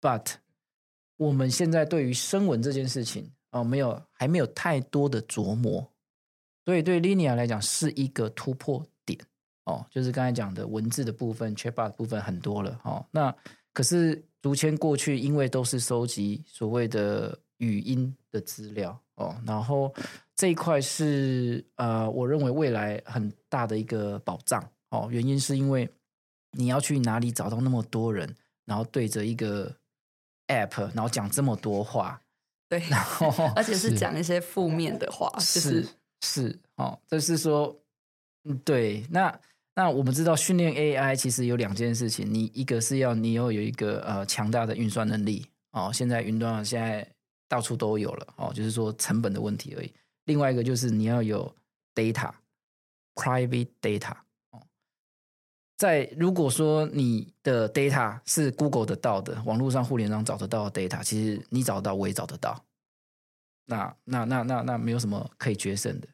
[0.00, 0.34] But
[1.16, 5.92] 我们现在对于声纹这件事情哦，没有还没有太多的琢磨，
[6.64, 9.18] 所以对 Linia 来讲是一个突破点
[9.64, 13.34] 哦，就是刚才讲的文字的部分，Chatbot 的部分很多了哦，那。
[13.74, 19.90] 可是竹签过去，因为都是收集所谓的语音的资料哦，然后
[20.36, 24.62] 这一块是呃，我认为未来很大的一个保障
[24.92, 25.08] 哦。
[25.10, 25.90] 原因是因为
[26.52, 28.32] 你要去哪里找到那么多人，
[28.64, 29.74] 然后对着一个
[30.46, 32.22] app，然后讲这么多话，
[32.68, 35.88] 对，然后 而且是讲一些负面的话，是、就是
[36.22, 37.76] 是哦，就是说，
[38.44, 39.40] 嗯，对，那。
[39.74, 47.10] 那我们知道训练 AI 其实有两件事情，你一个是要你要有一个呃强大的运算能力哦，现在云端现在
[47.48, 49.90] 到处都有了哦，就是说成本的问题而已。
[50.26, 51.50] 另外一个就是你要有
[51.94, 54.18] data，private data 哦，
[55.82, 62.64] 在如果说你的 data 是 Google 得到的，网络上互联网找得到的 data，其实你找得到，我也找得到，
[63.66, 66.06] 那那那那那没有什么可以决胜的。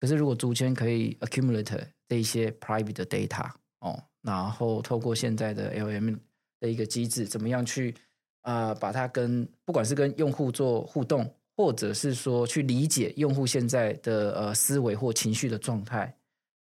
[0.00, 3.48] 可是如果竹签可以 accumulate 这一些 private 的 data
[3.78, 6.18] 哦，然后透过现在的 LM
[6.58, 7.94] 的一个机制，怎么样去
[8.40, 16.12] 啊、把它跟不管是跟用户做互动，或者是说去理解用户现在的呃思维或情绪的状态，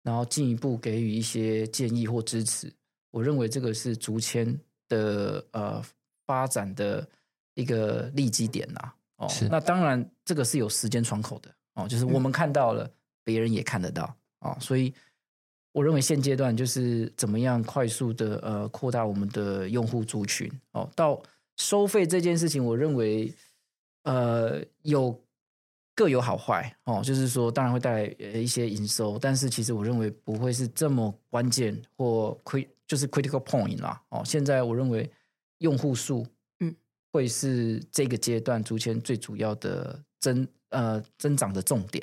[0.09, 2.73] 然后进一步给予一些建议或支持，
[3.11, 5.79] 我认为这个是竹签的呃
[6.25, 7.07] 发展的
[7.53, 8.91] 一个利基点呐。
[9.17, 12.89] 哦，那当然这个是有时间窗口的哦，就是我们看到了，
[13.23, 14.15] 别人也看得到。
[14.39, 14.91] 啊，所以
[15.73, 20.89] 我认为现阶段就是怎么样快速的呃扩大我们的用户族群哦。
[20.95, 21.21] 到
[21.57, 23.31] 收费这件事情，我认为
[24.05, 25.21] 呃有
[25.99, 28.05] 各有好坏哦，就是说当然会带来
[28.39, 34.21] 一些营收，但是其实我认为不会是这么关键或 crit 就是 critical point 啦哦。
[34.23, 35.11] 现在我认为
[35.57, 36.25] 用户数
[36.61, 36.73] 嗯
[37.11, 42.01] 会是这个阶段逐渐最主要的增呃增长的重点。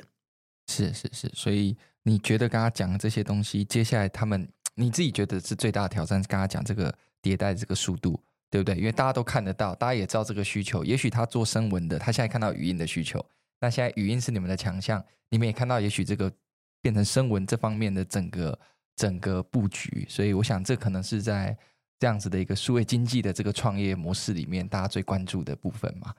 [0.71, 6.23] 是是是，所以你觉得刚刚讲的这些东西，接下来他们你自己觉得是最大的挑战？
[6.25, 8.21] 刚刚讲这个迭代的这个速度，
[8.51, 8.77] 对不对？
[8.77, 10.85] 因为大家都看得到，大家也知道这个需求。
[10.85, 13.25] 也许他做声纹的，他现在看到语音的需求，
[13.61, 16.33] 那现在语音是你们的强项，你们也看到，也许这个
[16.81, 18.59] 变成声纹这方面的整个
[18.97, 20.07] 整个布局。
[20.09, 21.57] 所以我想，这可能是在
[21.99, 26.15] 这样子的一个数位经济的这个创业模式里面，大家最关注的部分嘛。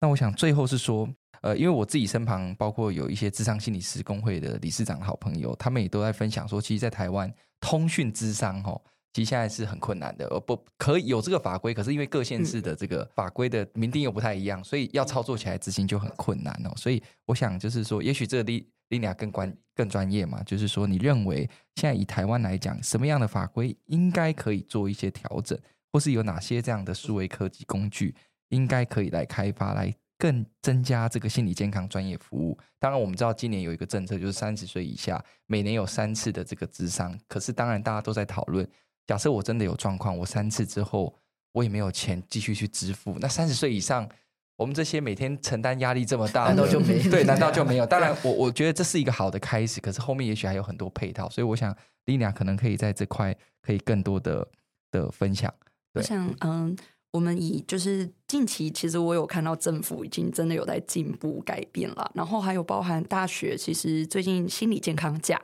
[0.00, 1.08] 那我想最后是说。
[1.42, 8.80] 呃，因为我自己身旁包括有一些智商心理师公会的理事长的好朋友，他们也都在分享说，其实，在台湾通讯智商哈，
[9.16, 16.72] 其实现在是很困难的，而不可以有这个法规，可是因为各县市的这个法规的明定又不太一样，所以要操作起来执行就很困难哦。
[16.76, 18.52] 所以我想就是说，也许这个
[18.90, 25.58] Linia 更关更专业嘛，就是说，你认为现在以台湾来讲，什么样的法规应该可以做一些调整，
[25.90, 28.14] 或是有哪些这样的数位科技工具
[28.50, 29.94] 应该可以来开发来？
[30.18, 32.58] 更增加这个心理健康专业服务。
[32.78, 37.18] 当然，我们知道今年有一个政策，就是三十岁以下每年有三次的这个智商。
[37.28, 38.66] 可是，当然大家都在讨论，
[39.06, 41.14] 假设我真的有状况，我三次之后
[41.52, 43.16] 我也没有钱继续去支付。
[43.20, 44.08] 那三十岁以上，
[44.56, 47.10] 我们这些每天承担压力这么大，难道就没有？
[47.10, 47.86] 对，难道就没有？
[47.86, 49.80] 当然， 我我觉得这是一个好的开始。
[49.80, 51.74] 可是后面也许还有很多配套，所以我想
[52.06, 54.48] Linia 可能可以在这块可以更多的
[54.90, 55.52] 的分享。
[55.94, 56.76] 我想嗯。
[57.12, 65.40] 我们以就是近期，其实我有看到政府已经真的有在进步改变了，然后还有包含大学，其实最近心理健康假，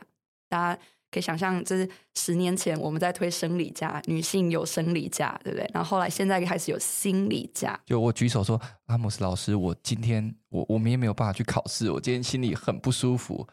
[0.51, 0.83] 大家
[1.13, 5.71] 可以想象，这是十年前我们在推生理假，女性有生理假，对不对？
[5.73, 7.79] 然后后来现在开始有心理假。
[7.87, 13.47] 就我举手说，阿姆斯老师，我今天我我们也没有办法去考试，我今天心里很不舒服。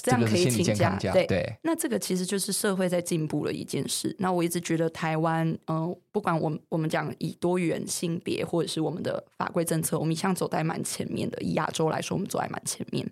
[0.00, 1.52] 这样可以请假，对对。
[1.64, 4.14] 那这个其实就是社会在进步的一件事。
[4.20, 11.36] 那我一直觉得台湾，嗯、呃，不管我们我们讲以多元性别，或者是我们的法规政策，我们一向走在蛮前面的。
[11.42, 13.04] 以亚洲来说，我们走在蛮前面。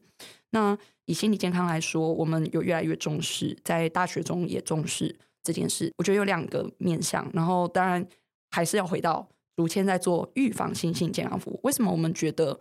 [0.50, 0.78] 那
[1.08, 5.90] 以心理健康来说，我们有越来越重视，在大学中也重视这件事。
[5.96, 8.06] 我觉得有两个面向，然后当然
[8.50, 11.58] 还是要回到如前在做预防性心理健康服务。
[11.62, 12.60] 为什么我们觉得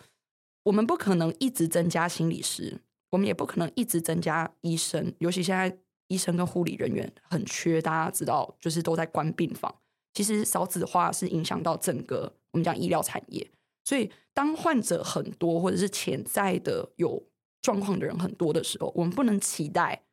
[0.64, 2.80] 我们不可能一直增加心理师？
[3.10, 5.78] 我们也不可能一直增加医生，尤其现在
[6.08, 9.74] 医生跟护理人员很缺，大家知道，就是都在关病房。
[10.14, 13.46] 其实少子化是影响到整个我们讲医疗产业，
[13.84, 17.22] 所以当患者很多或者是潜在的有
[17.62, 20.04] 状况的人很多的时候，我们不能期待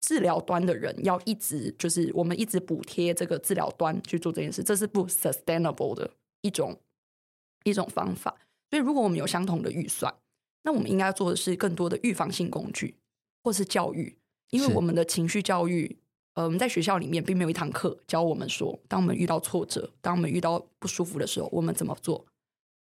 [0.00, 6.78] 治疗端的人要一直就是我们一直补贴这个治疗端去做这件事，这是不 sustainable 的一种
[7.64, 8.36] 一种方法。
[8.70, 10.14] 所以如果我们有相同的预算。
[10.64, 12.94] 那我们应该要做的是更多的预防性工具，
[13.42, 14.16] 或是教育，
[14.50, 15.98] 因为我们的情绪教育，
[16.34, 22.24] 呃，我们在学校里面并没有一堂课教我们说，当我们遇到挫折，当我们遇到不舒服的时候，我们怎么做。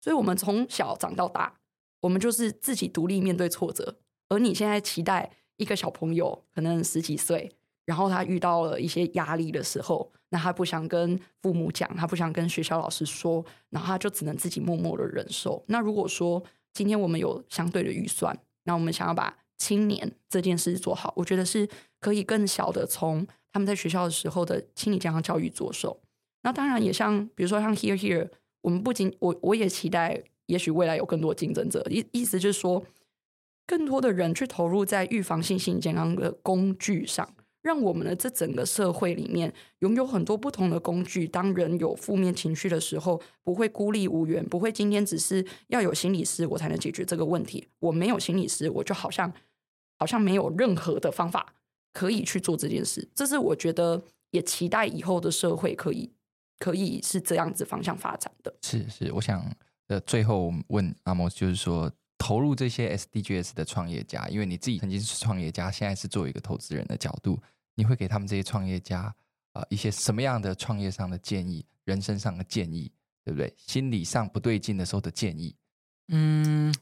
[0.01, 1.61] 所以，我们从小长到大，
[2.01, 3.99] 我们就是自己独立面对挫折。
[4.29, 7.51] 而你现在期待一个小朋友，可能十几岁，
[7.85, 15.65] 然后他遇到了一些压力的时候，那他不想跟父母讲，他不想跟学校老师说，然后他就只能自己默默的忍受。
[15.69, 16.43] 那如果说，
[16.73, 21.69] 今天我们有相对的预算，那我们想要把青年这件事做好，我觉得是
[22.01, 26.01] 可以更小的从他们在学校的时候的心理健康教育着手。
[26.43, 28.29] 那当然也像比如说像 Here Here，
[28.61, 31.85] 我们不仅我我也期待，也许未来有更多竞争者。
[31.91, 32.85] 意意思就是说，
[33.67, 37.29] 更多的人去投入在预防性心理健康的工具上。
[37.63, 47.67] 让我们的这整个社会里面拥有很多不同的工具，当人有负面情绪的时候，不会孤立无援，不会今天只是要有心理师我才能解决这个问题。
[47.81, 49.33] 我没有心理师，我就好像
[49.99, 51.55] 好像没有任何的方法
[51.93, 53.09] 可以去做这件事。
[53.13, 56.09] 这是我觉得也期待以后的社会可以
[56.61, 58.55] 可以是这样子方向发展的。
[58.63, 59.45] 是是，我想
[59.89, 67.41] 呃，最后问阿莫，就是说投入这些 SDGs 的创业家，因为你自己曾经是创业家，现在是作为一个投资人的角度。
[67.75, 69.15] 你会给他们这些创业家
[69.53, 72.91] 啊、一些什么样的创业上的建议、人生上的建议，
[73.25, 73.55] 对不对？
[73.57, 75.55] 心理上不对劲的时候的建议。
[76.09, 76.75] 嗯，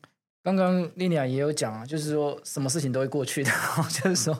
[0.44, 3.50] 刚刚 Linia 也有讲啊，就是说什么事情都会过去的，
[3.90, 4.38] 就是说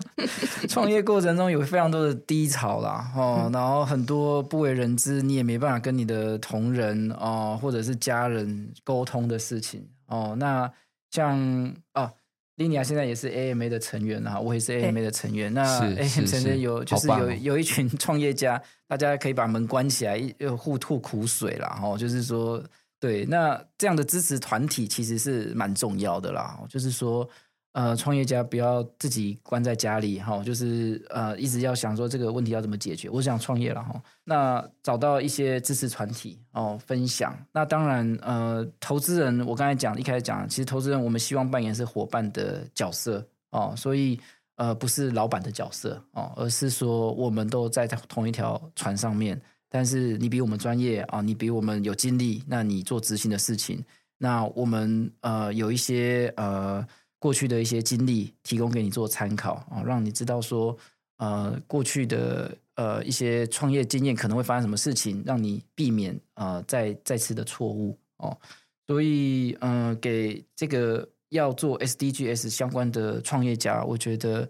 [0.69, 10.37] 创业过程中有非常多的低潮啦，哦，然后很多不为人知，你也没办法跟你的同仁哦或者是家人沟通的事情哦。
[10.39, 10.71] 那
[11.11, 12.13] 像啊。
[12.57, 15.53] Linia 现在也是 AMA 的成员啊，我也是 AMA 的成员。
[15.53, 21.71] 那是 AMA 成员有就是有、哦、有一群创业家，大家可以把门关起来，又互吐苦水啦。
[21.71, 22.63] 哈，就是说，
[23.05, 26.59] 对，那这样的支持团体其实是蛮重要的啦。
[26.69, 27.29] 就是说。
[27.77, 33.11] 呃，创业家不要自己关在家里哈，就是呃，一直要想说这个问题要怎么解决。
[33.11, 37.37] 我想创业了哈，那找到一些支持团体哦，分享。
[37.51, 44.21] 那当然，呃，投资人我刚才讲一开始讲，其实投资人我们希望扮演是伙伴的角色哦，所以
[44.55, 49.43] 呃，不是老板的角色哦，而是说我们都在同一条船上面。
[49.75, 53.85] 但是你比我们专业啊，你比我们有经历，那你做执行的事情，
[54.19, 56.87] 那我们呃有一些呃。
[57.25, 60.77] 过去的一些经历提供给你做参考啊，让你知道说，
[61.17, 68.37] 呃，过去的呃一些创业经验可能会发生什么事情，让你避免呃再再次的错误哦。
[68.87, 74.47] 所以，呃，给这个要做 SDGs 相关的创业家，我觉得，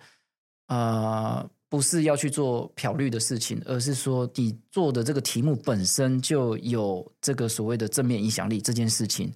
[0.67, 9.33] 呃，不是要去做漂绿的事情，而是说你做的这个题目本身就有这个所谓的正面影响力这件事情。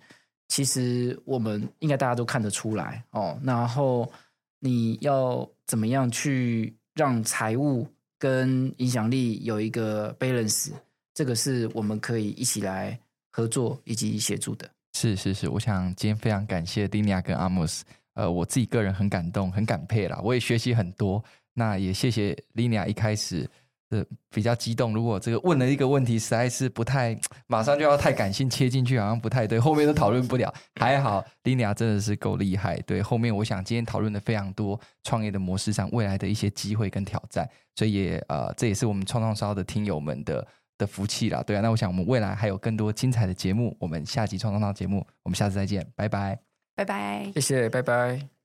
[0.46, 4.08] 其实我们应该大家都看得出来哦，然后
[4.60, 7.84] 你要怎么样去让财务
[8.20, 10.70] 跟影响力有一个 balance，
[11.12, 12.96] 这个是我们可以一起来
[13.32, 14.70] 合作以及协助的。
[14.92, 17.80] 是是是，我想今天非常感谢丁尼亚跟 Amos，
[18.14, 21.20] 呃，我自己个人很感动，很感佩啦，我也学习很多。
[21.58, 23.50] 那也谢谢 Linia 一开始。
[23.90, 24.92] 的比较激动。
[24.92, 30.52] 如果这个问了一个问题，实在是不太马上就要太感性切进去，好像不太对，后面都讨论不了。
[30.74, 32.78] 还好，Linia 真的是够厉害。
[32.82, 40.46] 对，后面我想今天讨论的非常多创业的模式上未来的一些机会跟挑战，所以也呃，这也是我们创创烧的听友们的
[40.76, 41.42] 的福气啦。
[41.42, 46.38] 对啊，那我想我们未来还有更多精彩的节目，我们下集创创烧节目，我们下次再见，拜拜，
[46.74, 48.37] 拜拜，谢谢，拜拜。